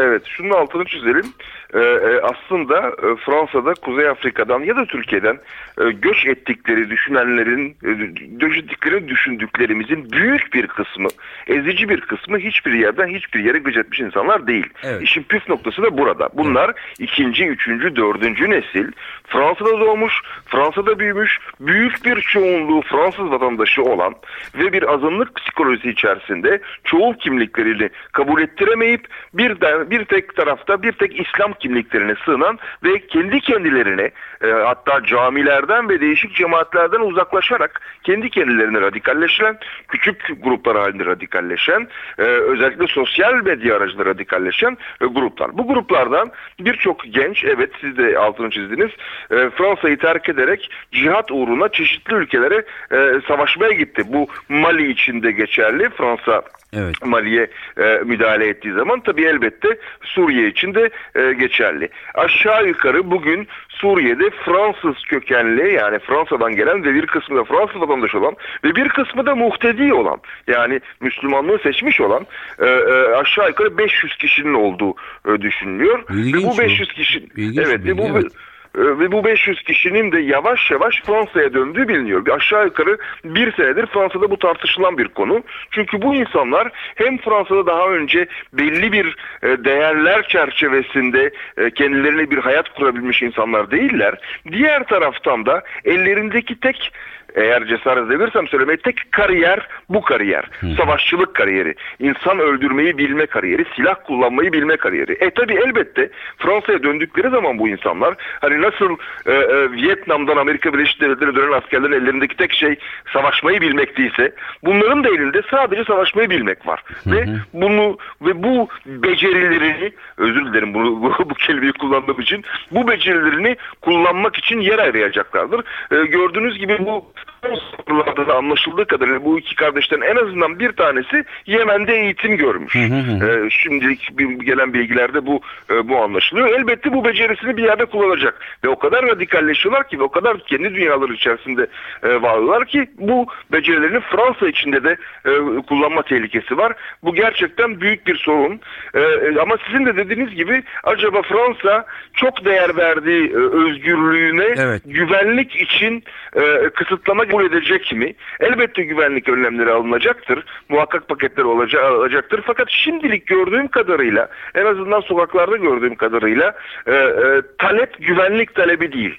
Evet, 0.00 0.22
şunun 0.26 0.50
altını 0.50 0.84
çizelim. 0.84 1.26
Ee, 1.74 1.78
e, 1.78 2.20
aslında 2.20 2.88
e, 2.88 3.16
Fransa'da 3.16 3.74
Kuzey 3.74 4.08
Afrika'dan 4.08 4.60
ya 4.60 4.76
da 4.76 4.84
Türkiye'den 4.84 5.38
e, 5.80 5.90
göç 5.90 6.26
ettikleri 6.26 6.90
düşünenlerin, 6.90 7.76
e, 7.84 7.90
göç 8.26 8.58
ettiklerini 8.58 9.08
düşündüklerimizin 9.08 10.12
büyük 10.12 10.54
bir 10.54 10.66
kısmı, 10.66 11.08
ezici 11.46 11.88
bir 11.88 12.00
kısmı 12.00 12.38
hiçbir 12.38 12.72
yerden 12.72 13.08
hiçbir 13.08 13.40
yere 13.44 13.58
göç 13.58 13.76
etmiş 13.76 14.00
insanlar 14.00 14.46
değil. 14.46 14.66
Evet. 14.82 15.02
İşin 15.02 15.22
püf 15.22 15.48
noktası 15.48 15.82
da 15.82 15.98
burada. 15.98 16.28
Bunlar 16.34 16.64
evet. 16.64 16.76
ikinci, 16.98 17.46
üçüncü, 17.46 17.96
dördüncü 17.96 18.50
nesil 18.50 18.92
Fransa'da 19.26 19.80
doğmuş, 19.80 20.14
Fransa'da 20.46 20.98
büyümüş, 20.98 21.38
büyük 21.60 22.04
bir 22.04 22.20
çoğunluğu 22.20 22.82
Fransız 22.82 23.30
vatandaşı 23.30 23.82
olan 23.82 24.14
ve 24.54 24.72
bir 24.72 24.94
azınlık 24.94 25.34
psikolojisi 25.34 25.90
içerisinde 25.90 26.60
çoğul 26.84 27.14
kimliklerini 27.14 27.90
kabul 28.12 28.42
ettiremeyip 28.42 29.06
birden 29.34 29.89
bir 29.90 30.04
tek 30.04 30.36
tarafta 30.36 30.82
bir 30.82 30.92
tek 30.92 31.20
İslam 31.20 31.52
kimliklerine 31.52 32.14
sığınan 32.24 32.58
ve 32.84 33.06
kendi 33.06 33.40
kendilerine 33.40 34.10
e, 34.44 34.50
hatta 34.50 35.04
camilerden 35.04 35.88
ve 35.88 36.00
değişik 36.00 36.34
cemaatlerden 36.34 37.00
uzaklaşarak 37.00 37.80
kendi 38.04 38.30
kendilerine 38.30 38.80
radikalleşen, 38.80 39.58
küçük 39.88 40.42
gruplar 40.42 40.76
halinde 40.76 41.06
radikalleşen, 41.06 41.88
e, 42.18 42.22
özellikle 42.22 42.86
sosyal 42.86 43.34
medya 43.34 43.76
aracılığıyla 43.76 44.10
radikalleşen 44.14 44.78
e, 45.00 45.06
gruplar. 45.06 45.58
Bu 45.58 45.66
gruplardan 45.68 46.30
birçok 46.60 47.04
genç, 47.04 47.44
evet 47.44 47.70
siz 47.80 47.96
de 47.96 48.18
altını 48.18 48.50
çizdiniz, 48.50 48.90
e, 49.30 49.50
Fransa'yı 49.50 49.98
terk 49.98 50.28
ederek 50.28 50.70
cihat 50.92 51.30
uğruna 51.30 51.68
çeşitli 51.68 52.14
ülkelere 52.14 52.64
e, 52.92 53.20
savaşmaya 53.28 53.72
gitti. 53.72 54.02
Bu 54.06 54.26
Mali 54.48 54.90
içinde 54.90 55.32
geçerli. 55.32 55.90
Fransa 55.90 56.42
evet. 56.72 56.94
Mali'ye 57.04 57.50
e, 57.78 58.00
müdahale 58.04 58.48
ettiği 58.48 58.72
zaman 58.72 59.00
tabii 59.00 59.24
elbette 59.24 59.68
Suriye 60.02 60.48
için 60.48 60.74
de 60.74 60.90
e, 61.14 61.32
geçerli. 61.32 61.88
Aşağı 62.14 62.66
yukarı 62.66 63.10
bugün 63.10 63.48
Suriye'de 63.68 64.30
Fransız 64.30 65.04
kökenli 65.04 65.72
yani 65.72 65.98
Fransa'dan 65.98 66.56
gelen 66.56 66.84
ve 66.84 66.94
bir 66.94 67.06
kısmı 67.06 67.36
da 67.36 67.44
Fransız 67.44 67.80
vatandaşı 67.80 68.18
olan 68.18 68.36
ve 68.64 68.74
bir 68.74 68.88
kısmı 68.88 69.26
da 69.26 69.34
muhtedi 69.34 69.94
olan 69.94 70.20
yani 70.46 70.80
Müslümanlığı 71.00 71.58
seçmiş 71.58 72.00
olan 72.00 72.26
e, 72.58 72.66
e, 72.66 72.92
aşağı 73.14 73.48
yukarı 73.48 73.78
500 73.78 74.16
kişinin 74.16 74.54
olduğu 74.54 74.94
e, 75.28 75.40
düşünülüyor. 75.40 76.04
İlginç 76.10 76.44
ve 76.44 76.48
bu 76.48 76.58
500 76.58 76.92
kişi 76.92 77.18
İlginç 77.36 77.66
evet, 77.66 77.84
ve 77.84 77.98
bu 77.98 78.02
evet. 78.02 78.32
Ee, 78.78 78.80
ve 78.80 79.12
bu 79.12 79.24
500 79.24 79.62
kişinin 79.62 80.12
de 80.12 80.20
yavaş 80.20 80.70
yavaş 80.70 81.02
Fransa'ya 81.02 81.54
döndüğü 81.54 81.88
biliniyor. 81.88 82.26
Bir 82.26 82.30
aşağı 82.30 82.64
yukarı 82.64 82.98
bir 83.24 83.52
senedir 83.52 83.86
Fransa'da 83.86 84.30
bu 84.30 84.38
tartışılan 84.38 84.98
bir 84.98 85.08
konu. 85.08 85.42
Çünkü 85.70 86.02
bu 86.02 86.14
insanlar 86.14 86.68
hem 86.94 87.18
Fransa'da 87.18 87.66
daha 87.66 87.88
önce 87.88 88.26
belli 88.52 88.92
bir 88.92 89.16
e, 89.42 89.64
değerler 89.64 90.28
çerçevesinde 90.28 91.30
e, 91.56 91.70
kendilerine 91.70 92.30
bir 92.30 92.38
hayat 92.38 92.74
kurabilmiş 92.74 93.22
insanlar 93.22 93.70
değiller. 93.70 94.14
Diğer 94.52 94.84
taraftan 94.84 95.46
da 95.46 95.62
ellerindeki 95.84 96.60
tek 96.60 96.92
eğer 97.34 97.66
cesaret 97.66 98.06
edebilirsem 98.06 98.48
söylemeye 98.48 98.76
tek 98.76 99.12
kariyer 99.12 99.68
bu 99.88 100.02
kariyer. 100.02 100.44
Hı. 100.60 100.66
Savaşçılık 100.76 101.34
kariyeri. 101.34 101.74
İnsan 101.98 102.38
öldürmeyi 102.38 102.98
bilme 102.98 103.26
kariyeri. 103.26 103.64
Silah 103.76 103.94
kullanmayı 104.06 104.52
bilme 104.52 104.76
kariyeri. 104.76 105.12
E 105.12 105.30
tabi 105.30 105.54
elbette 105.54 106.10
Fransa'ya 106.38 106.82
döndükleri 106.82 107.30
zaman 107.30 107.58
bu 107.58 107.68
insanlar 107.68 108.14
hani 108.40 108.62
nasıl 108.62 108.96
e, 109.26 109.32
e, 109.32 109.72
Vietnam'dan 109.72 110.36
Amerika 110.36 110.72
Birleşik 110.72 111.00
Devletleri'ne 111.00 111.36
dönen 111.36 111.52
askerlerin 111.52 111.92
ellerindeki 111.92 112.36
tek 112.36 112.52
şey 112.52 112.76
savaşmayı 113.12 113.60
bilmek 113.60 113.98
değilse 113.98 114.32
bunların 114.64 115.04
da 115.04 115.08
elinde 115.08 115.42
sadece 115.50 115.84
savaşmayı 115.84 116.30
bilmek 116.30 116.66
var. 116.66 116.82
Hı 117.04 117.10
hı. 117.10 117.14
Ve 117.14 117.26
bunu 117.52 117.98
ve 118.22 118.42
bu 118.42 118.68
becerilerini 118.86 119.92
özür 120.16 120.46
dilerim 120.46 120.74
bunu 120.74 121.02
bu, 121.02 121.30
bu 121.30 121.34
kelimeyi 121.34 121.72
kullandığım 121.72 122.20
için 122.20 122.44
bu 122.70 122.88
becerilerini 122.88 123.56
kullanmak 123.80 124.36
için 124.36 124.60
yer 124.60 124.78
arayacaklardır. 124.78 125.64
E, 125.90 126.06
gördüğünüz 126.06 126.58
gibi 126.58 126.78
bu 126.78 127.12
sorularda 127.42 128.26
da 128.26 128.34
anlaşıldığı 128.34 128.86
kadarıyla 128.86 129.24
bu 129.24 129.38
iki 129.38 129.56
kardeşlerin 129.56 130.02
en 130.02 130.16
azından 130.16 130.58
bir 130.58 130.72
tanesi 130.72 131.24
Yemen'de 131.46 131.94
eğitim 131.94 132.36
görmüş. 132.36 132.74
Hı 132.74 132.78
hı 132.78 132.94
hı. 132.94 133.46
Ee, 133.46 133.50
şimdilik 133.50 134.18
gelen 134.46 134.74
bilgilerde 134.74 135.26
bu 135.26 135.40
e, 135.70 135.88
bu 135.88 135.96
anlaşılıyor. 135.96 136.48
Elbette 136.48 136.92
bu 136.92 137.04
becerisini 137.04 137.56
bir 137.56 137.62
yerde 137.62 137.84
kullanacak. 137.84 138.40
Ve 138.64 138.68
o 138.68 138.78
kadar 138.78 139.06
radikalleşiyorlar 139.06 139.88
ki 139.88 139.98
ve 139.98 140.02
o 140.02 140.08
kadar 140.08 140.38
kendi 140.38 140.74
dünyaları 140.74 141.12
içerisinde 141.14 141.66
e, 142.02 142.22
varlar 142.22 142.64
ki 142.64 142.90
bu 142.98 143.26
becerilerini 143.52 144.00
Fransa 144.00 144.48
içinde 144.48 144.84
de 144.84 144.96
e, 145.24 145.62
kullanma 145.68 146.02
tehlikesi 146.02 146.58
var. 146.58 146.72
Bu 147.02 147.14
gerçekten 147.14 147.80
büyük 147.80 148.06
bir 148.06 148.16
sorun. 148.16 148.60
E, 148.94 149.00
e 149.00 149.40
ama 149.40 149.56
sizin 149.66 149.86
de 149.86 149.96
dediğiniz 149.96 150.34
gibi 150.34 150.62
acaba 150.84 151.22
Fransa 151.22 151.86
çok 152.14 152.44
değer 152.44 152.76
verdiği 152.76 153.30
e, 153.30 153.36
özgürlüğüne 153.36 154.54
evet. 154.56 154.82
güvenlik 154.86 155.56
için 155.56 156.04
e, 156.36 156.68
kısıtlama 156.68 157.24
kabul 157.30 157.44
edecek 157.44 157.92
mi? 157.92 158.14
Elbette 158.40 158.82
güvenlik 158.82 159.28
önlemleri 159.28 159.70
alınacaktır. 159.70 160.44
Muhakkak 160.68 161.08
paketler 161.08 161.44
olacak, 161.44 161.84
alacaktır. 161.84 162.40
Fakat 162.46 162.70
şimdilik 162.70 163.26
gördüğüm 163.26 163.68
kadarıyla 163.68 164.28
en 164.54 164.66
azından 164.66 165.00
sokaklarda 165.00 165.56
gördüğüm 165.56 165.94
kadarıyla 165.94 166.54
e, 166.86 166.92
e, 166.92 167.42
talep 167.58 168.06
güvenlik 168.06 168.54
talebi 168.54 168.92
değil. 168.92 169.18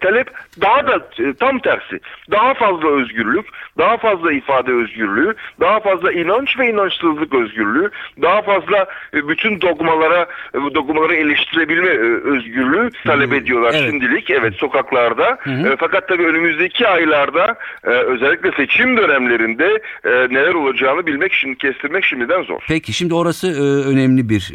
Talep 0.00 0.30
daha 0.60 0.86
da 0.86 1.08
e, 1.18 1.34
tam 1.34 1.58
tersi. 1.58 2.00
Daha 2.30 2.54
fazla 2.54 2.88
özgürlük, 2.88 3.46
daha 3.78 3.96
fazla 3.96 4.32
ifade 4.32 4.72
özgürlüğü, 4.72 5.34
daha 5.60 5.80
fazla 5.80 6.12
inanç 6.12 6.58
ve 6.58 6.70
inançsızlık 6.70 7.34
özgürlüğü, 7.34 7.90
daha 8.22 8.42
fazla 8.42 8.86
e, 9.14 9.28
bütün 9.28 9.60
dogmalara 9.60 10.26
e, 10.54 10.74
dogmaları 10.74 11.14
eleştirebilme 11.14 11.88
özgürlüğü 12.24 12.90
talep 13.06 13.32
ediyorlar 13.32 13.74
evet. 13.74 13.90
şimdilik. 13.90 14.30
Evet 14.30 14.54
sokaklarda. 14.54 15.38
Hı 15.40 15.50
hı. 15.50 15.76
Fakat 15.78 16.08
tabii 16.08 16.26
önümüzdeki 16.26 16.88
aylarda 16.88 17.39
özellikle 17.84 18.52
seçim 18.56 18.96
dönemlerinde 18.96 19.82
neler 20.04 20.54
olacağını 20.54 21.06
bilmek 21.06 21.32
şimdi 21.32 21.58
kestirmek 21.58 22.04
şimdiden 22.04 22.42
zor. 22.42 22.60
Peki 22.68 22.92
şimdi 22.92 23.14
orası 23.14 23.46
önemli 23.86 24.28
bir 24.28 24.52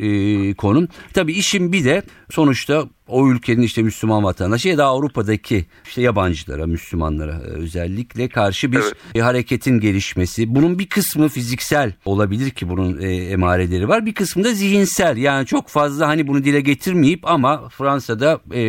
konu. 0.56 0.88
Tabii 1.13 1.34
işin 1.34 1.72
bir 1.72 1.86
de 1.86 2.01
sonuçta 2.32 2.84
o 3.08 3.30
ülkenin 3.30 3.62
işte 3.62 3.82
Müslüman 3.82 4.24
vatandaşı 4.24 4.69
ya 4.69 4.78
da 4.78 4.86
Avrupa'daki 4.86 5.65
işte 5.86 6.02
yabancılara, 6.02 6.67
Müslümanlara 6.67 7.32
e, 7.32 7.50
özellikle 7.50 8.30
karşı 8.30 8.71
bir 8.71 8.78
evet. 8.78 9.24
hareketin 9.24 9.80
gelişmesi. 9.80 10.56
Bunun 10.56 10.80
bir 10.80 10.89
kısmı 10.89 11.30
fiziksel 11.30 11.93
olabilir 12.06 12.50
ki 12.50 12.69
bunun 12.69 13.02
e, 13.02 13.15
emareleri 13.15 13.88
var. 13.88 14.06
Bir 14.06 14.13
kısmı 14.13 14.43
da 14.43 14.54
zihinsel. 14.54 15.17
Yani 15.17 15.45
çok 15.45 15.69
fazla 15.69 16.08
hani 16.08 16.28
bunu 16.28 16.43
dile 16.43 16.62
getirmeyip 16.62 17.19
ama 17.28 17.69
Fransa'da 17.69 18.39
e, 18.54 18.62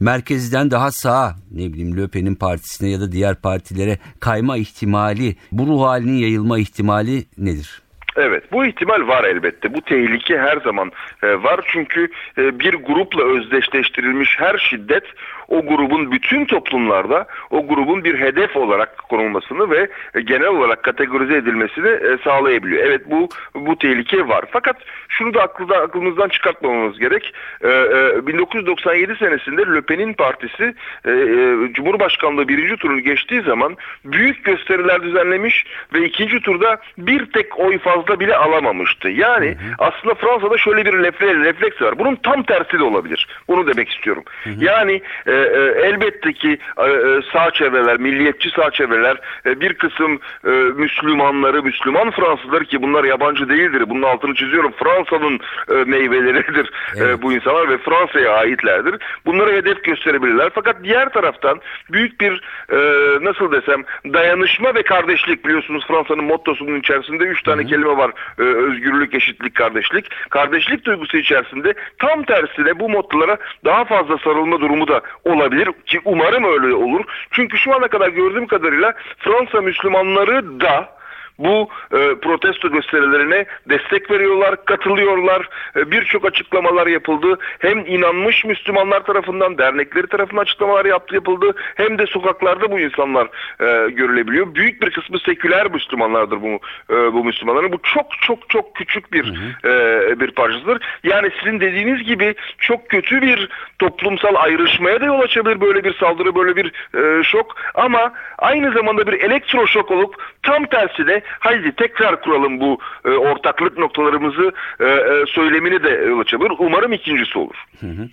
merkezden 0.00 0.70
daha 0.70 0.92
sağa 0.92 1.36
ne 1.50 1.72
bileyim 1.72 1.96
Löpen'in 1.96 2.34
partisine 2.34 2.88
ya 2.88 3.00
da 3.00 3.12
diğer 3.12 3.34
partilere 3.34 3.98
kayma 4.20 4.56
ihtimali, 4.56 5.36
bu 5.52 5.66
ruh 5.66 5.82
halinin 5.82 6.18
yayılma 6.18 6.58
ihtimali 6.58 7.24
nedir? 7.38 7.83
Evet 8.16 8.52
bu 8.52 8.64
ihtimal 8.64 9.08
var 9.08 9.24
elbette. 9.24 9.74
Bu 9.74 9.80
tehlike 9.80 10.38
her 10.38 10.56
zaman 10.56 10.92
e, 11.22 11.42
var. 11.42 11.60
Çünkü 11.66 12.08
e, 12.38 12.60
bir 12.60 12.74
grupla 12.74 13.22
özdeşleştirilmiş 13.22 14.40
her 14.40 14.58
şiddet 14.58 15.04
o 15.48 15.66
grubun 15.66 16.12
bütün 16.12 16.44
toplumlarda 16.44 17.26
o 17.50 17.66
grubun 17.66 18.04
bir 18.04 18.20
hedef 18.20 18.56
olarak 18.56 18.98
konulmasını 18.98 19.70
ve 19.70 19.88
e, 20.14 20.20
genel 20.20 20.46
olarak 20.46 20.82
kategorize 20.82 21.36
edilmesini 21.36 21.88
e, 21.88 22.18
sağlayabiliyor. 22.24 22.84
Evet 22.86 23.10
bu 23.10 23.28
bu 23.54 23.78
tehlike 23.78 24.28
var. 24.28 24.44
Fakat 24.50 24.76
şunu 25.08 25.34
da 25.34 25.42
aklımızdan, 25.42 25.80
aklımızdan 25.80 26.28
çıkartmamamız 26.28 26.98
gerek. 26.98 27.34
E, 27.62 27.68
e, 27.68 28.26
1997 28.26 29.16
senesinde 29.16 29.62
Le 29.74 29.80
Pen'in 29.80 30.12
partisi 30.12 30.74
e, 31.04 31.10
e, 31.10 31.72
Cumhurbaşkanlığı 31.72 32.48
birinci 32.48 32.76
turunu 32.76 33.00
geçtiği 33.00 33.42
zaman 33.42 33.76
büyük 34.04 34.44
gösteriler 34.44 35.02
düzenlemiş 35.02 35.66
ve 35.94 36.06
ikinci 36.06 36.40
turda 36.40 36.80
bir 36.98 37.32
tek 37.32 37.58
oy 37.58 37.78
fazla 37.78 38.03
bile 38.20 38.36
alamamıştı. 38.36 39.08
Yani 39.08 39.46
hı 39.46 39.50
hı. 39.50 39.74
aslında 39.78 40.14
Fransa'da 40.14 40.58
şöyle 40.58 40.84
bir 40.84 40.92
refleks, 40.92 41.82
var. 41.82 41.98
Bunun 41.98 42.16
tam 42.16 42.42
tersi 42.42 42.78
de 42.78 42.82
olabilir. 42.82 43.26
Bunu 43.48 43.66
demek 43.66 43.88
istiyorum. 43.88 44.24
Hı 44.44 44.50
hı. 44.50 44.64
Yani 44.64 45.02
e, 45.26 45.32
e, 45.32 45.74
elbette 45.84 46.32
ki 46.32 46.58
e, 46.78 46.84
e, 46.84 47.20
sağ 47.32 47.50
çevreler, 47.50 48.00
milliyetçi 48.00 48.50
sağ 48.50 48.70
çevreler 48.70 49.16
e, 49.46 49.60
bir 49.60 49.74
kısım 49.74 50.20
e, 50.46 50.50
Müslümanları, 50.50 51.62
Müslüman 51.62 52.10
Fransızlar 52.10 52.64
ki 52.64 52.82
bunlar 52.82 53.04
yabancı 53.04 53.48
değildir. 53.48 53.84
Bunun 53.88 54.02
altını 54.02 54.34
çiziyorum. 54.34 54.72
Fransa'nın 54.72 55.40
e, 55.70 55.74
meyveleridir 55.84 56.66
e, 56.66 56.98
evet. 56.98 57.18
e, 57.18 57.22
bu 57.22 57.32
insanlar 57.32 57.68
ve 57.68 57.78
Fransa'ya 57.78 58.32
aitlerdir. 58.32 58.94
Bunları 59.26 59.52
hedef 59.52 59.84
gösterebilirler. 59.84 60.50
Fakat 60.54 60.76
diğer 60.84 61.08
taraftan 61.08 61.60
büyük 61.92 62.20
bir 62.20 62.42
e, 62.72 62.78
nasıl 63.24 63.52
desem 63.52 63.84
dayanışma 64.12 64.74
ve 64.74 64.82
kardeşlik 64.82 65.44
biliyorsunuz 65.44 65.84
Fransa'nın 65.88 66.24
mottosunun 66.24 66.80
içerisinde 66.80 67.24
üç 67.24 67.42
tane 67.42 67.62
Hı-hı. 67.62 67.70
kelime 67.70 67.93
var. 67.96 68.10
E, 68.38 68.42
özgürlük, 68.42 69.14
eşitlik, 69.14 69.54
kardeşlik. 69.54 70.30
Kardeşlik 70.30 70.84
duygusu 70.84 71.16
içerisinde 71.16 71.74
tam 71.98 72.22
tersine 72.22 72.78
bu 72.78 72.88
mottolara 72.88 73.36
daha 73.64 73.84
fazla 73.84 74.18
sarılma 74.18 74.60
durumu 74.60 74.88
da 74.88 75.00
olabilir 75.24 75.68
ki 75.86 76.00
umarım 76.04 76.44
öyle 76.44 76.74
olur. 76.74 77.04
Çünkü 77.30 77.58
şu 77.58 77.74
ana 77.74 77.88
kadar 77.88 78.08
gördüğüm 78.08 78.46
kadarıyla 78.46 78.94
Fransa 79.18 79.60
Müslümanları 79.60 80.60
da 80.60 80.94
bu 81.38 81.68
e, 81.92 82.14
protesto 82.22 82.70
gösterilerine 82.70 83.44
destek 83.68 84.10
veriyorlar, 84.10 84.64
katılıyorlar. 84.64 85.48
E, 85.76 85.90
Birçok 85.90 86.24
açıklamalar 86.24 86.86
yapıldı. 86.86 87.38
Hem 87.58 87.78
inanmış 87.78 88.44
Müslümanlar 88.44 89.04
tarafından, 89.04 89.58
dernekleri 89.58 90.06
tarafından 90.06 90.42
açıklamalar 90.42 90.84
yaptı, 90.84 91.14
yapıldı. 91.14 91.54
Hem 91.74 91.98
de 91.98 92.06
sokaklarda 92.06 92.70
bu 92.70 92.80
insanlar 92.80 93.28
e, 93.60 93.90
görülebiliyor. 93.90 94.54
Büyük 94.54 94.82
bir 94.82 94.90
kısmı 94.90 95.18
seküler 95.18 95.70
Müslümanlardır 95.70 96.42
bu 96.42 96.58
e, 96.90 97.12
bu 97.12 97.24
Müslümanların. 97.24 97.72
Bu 97.72 97.78
çok 97.82 98.06
çok 98.20 98.50
çok 98.50 98.74
küçük 98.74 99.12
bir 99.12 99.24
hı 99.24 99.68
hı. 99.68 99.68
E, 99.68 100.20
bir 100.20 100.30
parçasıdır. 100.30 100.82
Yani 101.04 101.30
sizin 101.38 101.60
dediğiniz 101.60 102.02
gibi 102.02 102.34
çok 102.58 102.88
kötü 102.88 103.22
bir 103.22 103.48
toplumsal 103.78 104.34
ayrışmaya 104.34 105.00
da 105.00 105.04
yol 105.04 105.20
açabilir 105.20 105.60
böyle 105.60 105.84
bir 105.84 105.94
saldırı, 105.94 106.34
böyle 106.34 106.56
bir 106.56 106.72
e, 106.98 107.24
şok. 107.24 107.56
Ama 107.74 108.12
aynı 108.38 108.72
zamanda 108.72 109.06
bir 109.06 109.12
elektroşok 109.12 109.90
olup 109.90 110.14
tam 110.42 110.66
tersine 110.66 111.23
haydi 111.38 111.72
tekrar 111.76 112.22
kuralım 112.22 112.60
bu 112.60 112.78
e, 113.04 113.08
ortaklık 113.08 113.78
noktalarımızı 113.78 114.52
e, 114.80 114.84
e, 114.84 115.24
söylemini 115.26 115.82
de 115.82 115.88
yol 115.88 116.20
açabilir. 116.20 116.52
Umarım 116.58 116.92
ikincisi 116.92 117.38
olur. 117.38 117.56
Hı 117.80 117.86
hı. 117.86 118.08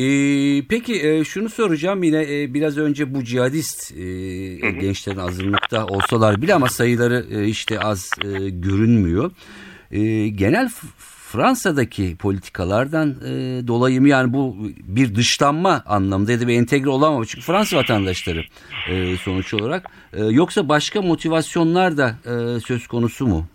E, 0.00 0.04
peki 0.68 1.08
e, 1.08 1.24
şunu 1.24 1.48
soracağım 1.48 2.02
yine 2.02 2.22
e, 2.22 2.54
biraz 2.54 2.78
önce 2.78 3.14
bu 3.14 3.24
cihadist 3.24 3.92
e, 3.92 3.96
hı 3.96 4.66
hı. 4.66 4.70
gençlerin 4.70 5.18
azınlıkta 5.18 5.86
olsalar 5.86 6.42
bile 6.42 6.54
ama 6.54 6.68
sayıları 6.68 7.24
e, 7.30 7.44
işte 7.44 7.80
az 7.80 8.10
e, 8.24 8.50
görünmüyor. 8.50 9.30
E, 9.90 10.28
genel 10.28 10.68
Fransa'daki 11.32 12.16
politikalardan 12.16 13.10
e, 13.10 13.66
dolayı 13.66 14.00
mı 14.00 14.08
yani 14.08 14.32
bu 14.32 14.56
bir 14.82 15.14
dışlanma 15.14 15.82
anlamında 15.86 16.32
ya 16.32 16.40
da 16.40 16.48
bir 16.48 16.54
entegre 16.54 16.88
olamama 16.88 17.26
çünkü 17.26 17.44
Fransa 17.44 17.76
vatandaşları 17.76 18.44
e, 18.90 19.16
sonuç 19.16 19.54
olarak 19.54 19.90
e, 20.12 20.24
yoksa 20.24 20.68
başka 20.68 21.02
motivasyonlar 21.02 21.96
da 21.96 22.16
e, 22.24 22.60
söz 22.60 22.86
konusu 22.86 23.26
mu? 23.26 23.46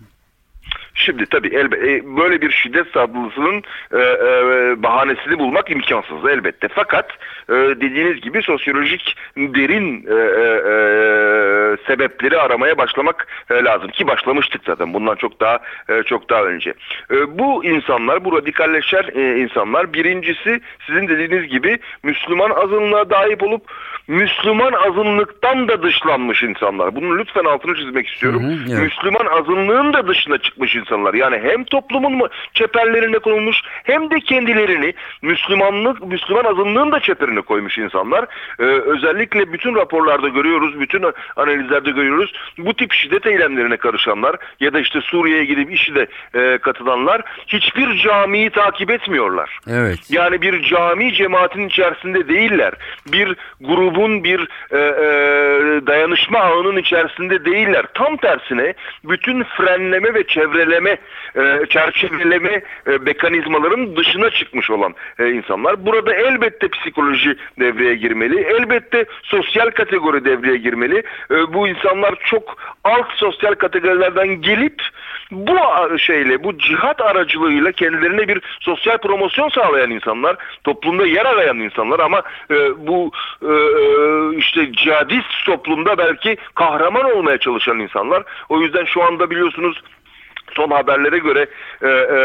Şimdi 1.05 1.25
tabii 1.25 1.47
elbe, 1.47 1.75
e, 1.75 2.17
böyle 2.17 2.41
bir 2.41 2.51
şiddet 2.51 2.87
saldırısının 2.93 3.63
e, 3.93 3.99
e, 3.99 4.83
bahanesini 4.83 5.39
bulmak 5.39 5.71
imkansız 5.71 6.25
elbette. 6.29 6.67
Fakat 6.67 7.11
e, 7.49 7.53
dediğiniz 7.53 8.21
gibi 8.21 8.43
sosyolojik 8.43 9.15
derin 9.37 10.05
e, 10.07 10.13
e, 10.13 10.45
e, 10.71 11.77
sebepleri 11.87 12.39
aramaya 12.39 12.77
başlamak 12.77 13.27
e, 13.49 13.63
lazım 13.63 13.87
ki 13.87 14.07
başlamıştık 14.07 14.61
zaten 14.65 14.93
bundan 14.93 15.15
çok 15.15 15.39
daha 15.39 15.59
e, 15.89 16.03
çok 16.03 16.29
daha 16.29 16.43
önce. 16.43 16.73
E, 17.11 17.39
bu 17.39 17.65
insanlar, 17.65 18.25
bu 18.25 18.37
radikalleşen 18.37 19.03
e, 19.15 19.37
insanlar 19.37 19.93
birincisi 19.93 20.61
sizin 20.87 21.07
dediğiniz 21.07 21.47
gibi 21.47 21.79
Müslüman 22.03 22.49
azınlığa 22.49 23.09
dahip 23.09 23.43
olup 23.43 23.71
Müslüman 24.07 24.73
azınlıktan 24.73 25.67
da 25.67 25.83
dışlanmış 25.83 26.43
insanlar. 26.43 26.95
Bunu 26.95 27.17
lütfen 27.17 27.45
altını 27.45 27.75
çizmek 27.75 28.07
istiyorum. 28.07 28.43
Hı 28.43 28.47
hı, 28.47 28.57
evet. 28.69 28.83
Müslüman 28.83 29.25
azınlığın 29.25 29.93
da 29.93 30.07
dışına 30.07 30.37
çıkmış 30.37 30.75
insanlar. 30.75 30.90
Yani 31.13 31.39
hem 31.43 31.63
toplumun 31.63 32.13
mu 32.13 32.27
çeperlerine 32.53 33.19
konulmuş 33.19 33.57
hem 33.83 34.09
de 34.09 34.19
kendilerini 34.19 34.93
Müslümanlık, 35.21 36.03
Müslüman 36.03 36.43
azınlığın 36.43 36.91
da 36.91 36.99
çeperine 36.99 37.41
koymuş 37.41 37.77
insanlar. 37.77 38.25
Ee, 38.59 38.63
özellikle 38.63 39.53
bütün 39.53 39.75
raporlarda 39.75 40.27
görüyoruz, 40.27 40.79
bütün 40.79 41.05
analizlerde 41.35 41.91
görüyoruz. 41.91 42.33
Bu 42.57 42.73
tip 42.73 42.93
şiddet 42.93 43.25
eylemlerine 43.25 43.77
karışanlar 43.77 44.35
ya 44.59 44.73
da 44.73 44.79
işte 44.79 45.01
Suriye'ye 45.01 45.45
gidip 45.45 45.73
işi 45.73 45.95
de 45.95 46.07
e, 46.35 46.57
katılanlar 46.57 47.21
hiçbir 47.47 47.97
camiyi 47.97 48.49
takip 48.49 48.91
etmiyorlar. 48.91 49.59
Evet. 49.69 49.99
Yani 50.09 50.41
bir 50.41 50.63
cami 50.63 51.13
cemaatin 51.13 51.67
içerisinde 51.67 52.27
değiller. 52.27 52.73
Bir 53.07 53.35
grubun 53.61 54.23
bir 54.23 54.39
e, 54.71 54.77
e, 54.77 55.87
dayanışma 55.87 56.39
ağının 56.39 56.77
içerisinde 56.77 57.45
değiller. 57.45 57.85
Tam 57.93 58.17
tersine 58.17 58.73
bütün 59.03 59.43
frenleme 59.43 60.13
ve 60.13 60.27
çevreleme, 60.71 60.97
e, 61.35 61.65
çerçeveleme 61.69 62.61
e, 62.87 62.97
mekanizmaların 63.01 63.95
dışına 63.95 64.29
çıkmış 64.29 64.69
olan 64.69 64.95
e, 65.19 65.29
insanlar. 65.29 65.85
Burada 65.85 66.13
elbette 66.13 66.67
psikoloji 66.67 67.35
devreye 67.59 67.95
girmeli. 67.95 68.39
Elbette 68.39 69.05
sosyal 69.23 69.71
kategori 69.71 70.25
devreye 70.25 70.57
girmeli. 70.57 71.03
E, 71.31 71.53
bu 71.53 71.67
insanlar 71.67 72.15
çok 72.25 72.57
alt 72.83 73.11
sosyal 73.15 73.53
kategorilerden 73.53 74.27
gelip 74.41 74.81
bu 75.31 75.57
şeyle, 75.97 76.43
bu 76.43 76.57
cihat 76.57 77.01
aracılığıyla 77.01 77.71
kendilerine 77.71 78.27
bir 78.27 78.41
sosyal 78.59 78.97
promosyon 78.97 79.49
sağlayan 79.49 79.91
insanlar, 79.91 80.35
toplumda 80.63 81.05
yer 81.05 81.25
arayan 81.25 81.59
insanlar 81.59 81.99
ama 81.99 82.21
e, 82.51 82.87
bu 82.87 83.11
e, 83.41 83.51
işte 84.37 84.71
cihadist 84.71 85.45
toplumda 85.45 85.97
belki 85.97 86.37
kahraman 86.55 87.11
olmaya 87.11 87.37
çalışan 87.37 87.79
insanlar. 87.79 88.23
O 88.49 88.61
yüzden 88.61 88.85
şu 88.85 89.03
anda 89.03 89.29
biliyorsunuz 89.29 89.81
son 90.53 90.69
haberlere 90.71 91.17
göre 91.17 91.45
e, 91.81 91.87
e, 91.87 92.19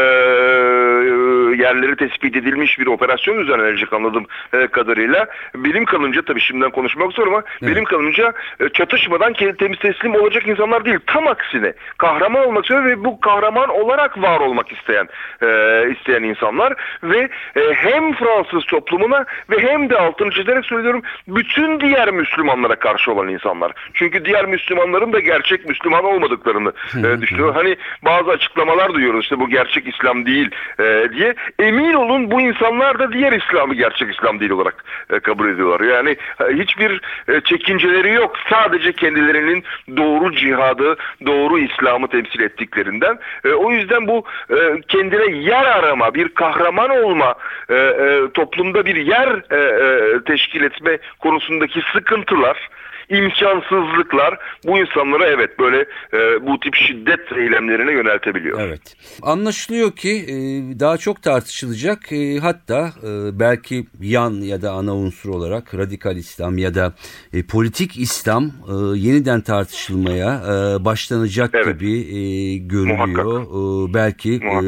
yerleri 1.63 1.95
tespit 1.95 2.35
edilmiş 2.35 2.79
bir 2.79 2.87
operasyon 2.87 3.39
düzenlenecek 3.39 3.93
anladığım 3.93 4.25
e, 4.53 4.67
kadarıyla. 4.67 5.27
Bilim 5.55 5.85
kalınca 5.85 6.21
tabii 6.21 6.41
şimdiden 6.41 6.71
konuşmak 6.71 7.11
zor 7.11 7.27
ama 7.27 7.43
evet. 7.61 7.71
bilim 7.71 7.83
kalınca 7.83 8.33
e, 8.59 8.69
çatışmadan 8.69 9.33
temiz 9.33 9.79
teslim 9.79 10.15
olacak 10.15 10.47
insanlar 10.47 10.85
değil. 10.85 10.99
Tam 11.07 11.27
aksine 11.27 11.73
kahraman 11.97 12.47
olmak 12.47 12.65
isteyen 12.65 12.85
ve 12.85 13.03
bu 13.03 13.19
kahraman 13.19 13.69
olarak 13.69 14.21
var 14.21 14.39
olmak 14.39 14.71
isteyen 14.71 15.07
e, 15.41 15.47
isteyen 15.91 16.23
insanlar 16.23 16.73
ve 17.03 17.29
e, 17.55 17.73
hem 17.73 18.13
Fransız 18.13 18.65
toplumuna 18.65 19.25
ve 19.49 19.59
hem 19.59 19.89
de 19.89 19.97
altını 19.97 20.31
çizerek 20.31 20.65
söylüyorum 20.65 21.01
bütün 21.27 21.79
diğer 21.79 22.11
Müslümanlara 22.11 22.75
karşı 22.75 23.11
olan 23.11 23.27
insanlar. 23.27 23.71
Çünkü 23.93 24.25
diğer 24.25 24.45
Müslümanların 24.45 25.13
da 25.13 25.19
gerçek 25.19 25.65
Müslüman 25.69 26.05
olmadıklarını 26.05 26.73
e, 26.97 27.21
düşünüyor. 27.21 27.53
Hani 27.53 27.77
bazı 28.05 28.26
açıklamalar 28.31 28.93
duyuyoruz 28.93 29.23
işte 29.23 29.39
bu 29.39 29.49
gerçek 29.49 29.87
İslam 29.87 30.25
değil 30.25 30.51
e, 30.79 31.09
diye. 31.13 31.35
Emin 31.59 31.93
olun 31.93 32.31
bu 32.31 32.41
insanlar 32.41 32.99
da 32.99 33.13
diğer 33.13 33.31
İslam'ı 33.31 33.73
gerçek 33.73 34.15
İslam 34.15 34.39
değil 34.39 34.51
olarak 34.51 34.85
e, 35.09 35.19
kabul 35.19 35.49
ediyorlar. 35.49 35.79
Yani 35.79 36.09
e, 36.41 36.53
hiçbir 36.53 37.01
e, 37.27 37.41
çekinceleri 37.41 38.13
yok. 38.13 38.35
Sadece 38.49 38.93
kendilerinin 38.93 39.63
doğru 39.97 40.35
cihadı, 40.35 40.95
doğru 41.25 41.59
İslam'ı 41.59 42.07
temsil 42.07 42.39
ettiklerinden. 42.39 43.19
E, 43.45 43.49
o 43.49 43.71
yüzden 43.71 44.07
bu 44.07 44.23
e, 44.49 44.81
kendine 44.87 45.37
yer 45.37 45.65
arama, 45.65 46.13
bir 46.13 46.29
kahraman 46.29 46.89
olma, 46.89 47.35
e, 47.69 47.75
e, 47.75 48.21
toplumda 48.33 48.85
bir 48.85 48.95
yer 48.95 49.27
e, 49.51 49.57
e, 49.57 50.23
teşkil 50.23 50.63
etme 50.63 50.97
konusundaki 51.19 51.81
sıkıntılar 51.93 52.69
imkansızlıklar 53.09 54.37
bu 54.65 54.79
insanlara 54.79 55.27
evet 55.27 55.59
böyle 55.59 55.85
e, 56.13 56.47
bu 56.47 56.59
tip 56.59 56.75
şiddet 56.75 57.31
eylemlerine 57.37 57.91
yöneltebiliyor. 57.91 58.59
Evet. 58.59 58.81
Anlaşılıyor 59.21 59.91
ki 59.95 60.09
e, 60.09 60.35
daha 60.79 60.97
çok 60.97 61.21
tartışılacak 61.21 62.11
e, 62.11 62.37
hatta 62.37 62.91
e, 63.03 63.39
belki 63.39 63.85
yan 64.01 64.31
ya 64.31 64.61
da 64.61 64.71
ana 64.71 64.95
unsur 64.95 65.29
olarak 65.29 65.75
radikal 65.75 66.17
İslam 66.17 66.57
ya 66.57 66.75
da 66.75 66.93
e, 67.33 67.43
politik 67.43 67.97
İslam 67.97 68.45
e, 68.45 68.97
yeniden 68.97 69.41
tartışılmaya 69.41 70.41
e, 70.45 70.85
başlanacak 70.85 71.49
evet. 71.53 71.79
gibi 71.79 71.91
e, 71.91 72.57
görülüyor. 72.57 73.43
E, 73.43 73.93
belki 73.93 74.35
e, 74.35 74.61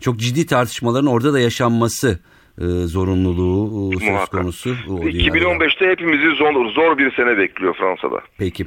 çok 0.00 0.16
ciddi 0.16 0.46
tartışmaların 0.46 1.06
orada 1.06 1.32
da 1.32 1.40
yaşanması 1.40 2.18
e, 2.58 2.64
zorunluluğu 2.64 3.92
e, 3.94 3.98
söz 3.98 4.28
konusu. 4.28 4.70
2015'te 4.70 5.86
hepimizi 5.86 6.36
zor, 6.36 6.72
zor 6.72 6.98
bir 6.98 7.12
sene 7.16 7.38
bekliyor 7.38 7.74
Fransa'da. 7.74 8.20
Peki. 8.38 8.66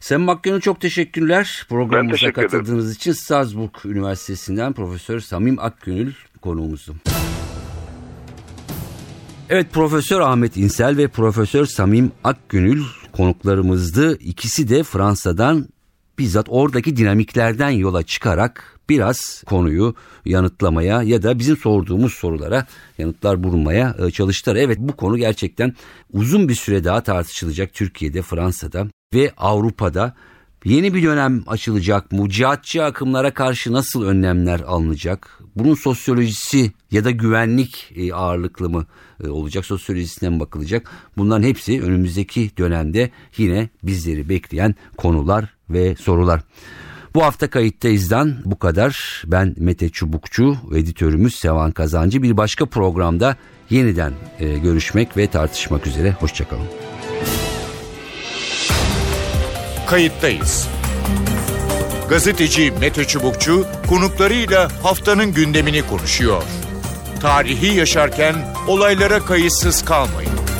Sen 0.00 0.20
Makgön'ü 0.20 0.60
çok 0.60 0.80
teşekkürler. 0.80 1.66
Programımıza 1.68 2.12
teşekkür 2.12 2.42
katıldığınız 2.42 2.84
ederim. 2.84 2.96
için 2.96 3.12
Strasbourg 3.12 3.74
Üniversitesi'nden 3.84 4.72
Profesör 4.72 5.20
Samim 5.20 5.58
Akgönül 5.58 6.12
konuğumuzdu. 6.40 6.94
Evet 9.50 9.72
Profesör 9.72 10.20
Ahmet 10.20 10.56
İnsel 10.56 10.96
ve 10.96 11.08
Profesör 11.08 11.64
Samim 11.66 12.12
Akgönül 12.24 12.82
konuklarımızdı. 13.12 14.18
İkisi 14.18 14.68
de 14.68 14.82
Fransa'dan 14.82 15.66
bizzat 16.18 16.46
oradaki 16.48 16.96
dinamiklerden 16.96 17.70
yola 17.70 18.02
çıkarak 18.02 18.71
biraz 18.88 19.42
konuyu 19.46 19.94
yanıtlamaya 20.24 21.02
ya 21.02 21.22
da 21.22 21.38
bizim 21.38 21.56
sorduğumuz 21.56 22.14
sorulara 22.14 22.66
yanıtlar 22.98 23.42
bulmaya 23.42 23.96
e, 24.06 24.10
çalıştılar. 24.10 24.56
Evet 24.56 24.78
bu 24.80 24.96
konu 24.96 25.16
gerçekten 25.16 25.74
uzun 26.12 26.48
bir 26.48 26.54
süre 26.54 26.84
daha 26.84 27.02
tartışılacak 27.02 27.74
Türkiye'de, 27.74 28.22
Fransa'da 28.22 28.86
ve 29.14 29.32
Avrupa'da. 29.36 30.14
Yeni 30.64 30.94
bir 30.94 31.02
dönem 31.02 31.42
açılacak 31.46 32.12
mı? 32.12 32.28
Cihatçı 32.28 32.84
akımlara 32.84 33.34
karşı 33.34 33.72
nasıl 33.72 34.02
önlemler 34.02 34.60
alınacak? 34.60 35.40
Bunun 35.56 35.74
sosyolojisi 35.74 36.72
ya 36.90 37.04
da 37.04 37.10
güvenlik 37.10 37.92
e, 37.96 38.14
ağırlıklı 38.14 38.70
mı 38.70 38.86
e, 39.24 39.28
olacak? 39.28 39.66
Sosyolojisine 39.66 40.28
mi 40.28 40.40
bakılacak? 40.40 40.90
Bunların 41.16 41.42
hepsi 41.42 41.82
önümüzdeki 41.82 42.50
dönemde 42.58 43.10
yine 43.36 43.68
bizleri 43.82 44.28
bekleyen 44.28 44.74
konular 44.96 45.54
ve 45.70 45.96
sorular. 45.96 46.40
Bu 47.14 47.22
hafta 47.24 47.50
kayıttayızdan 47.50 48.36
bu 48.44 48.58
kadar. 48.58 49.22
Ben 49.26 49.54
Mete 49.58 49.88
Çubukçu, 49.88 50.56
editörümüz 50.74 51.34
Sevan 51.34 51.72
Kazancı. 51.72 52.22
Bir 52.22 52.36
başka 52.36 52.66
programda 52.66 53.36
yeniden 53.70 54.12
e, 54.38 54.58
görüşmek 54.58 55.16
ve 55.16 55.26
tartışmak 55.26 55.86
üzere. 55.86 56.12
Hoşçakalın. 56.12 56.66
Kayıttayız. 59.86 60.68
Gazeteci 62.08 62.72
Mete 62.80 63.04
Çubukçu 63.04 63.66
konuklarıyla 63.88 64.68
haftanın 64.82 65.34
gündemini 65.34 65.82
konuşuyor. 65.86 66.42
Tarihi 67.20 67.76
yaşarken 67.76 68.34
olaylara 68.68 69.18
kayıtsız 69.18 69.84
kalmayın. 69.84 70.51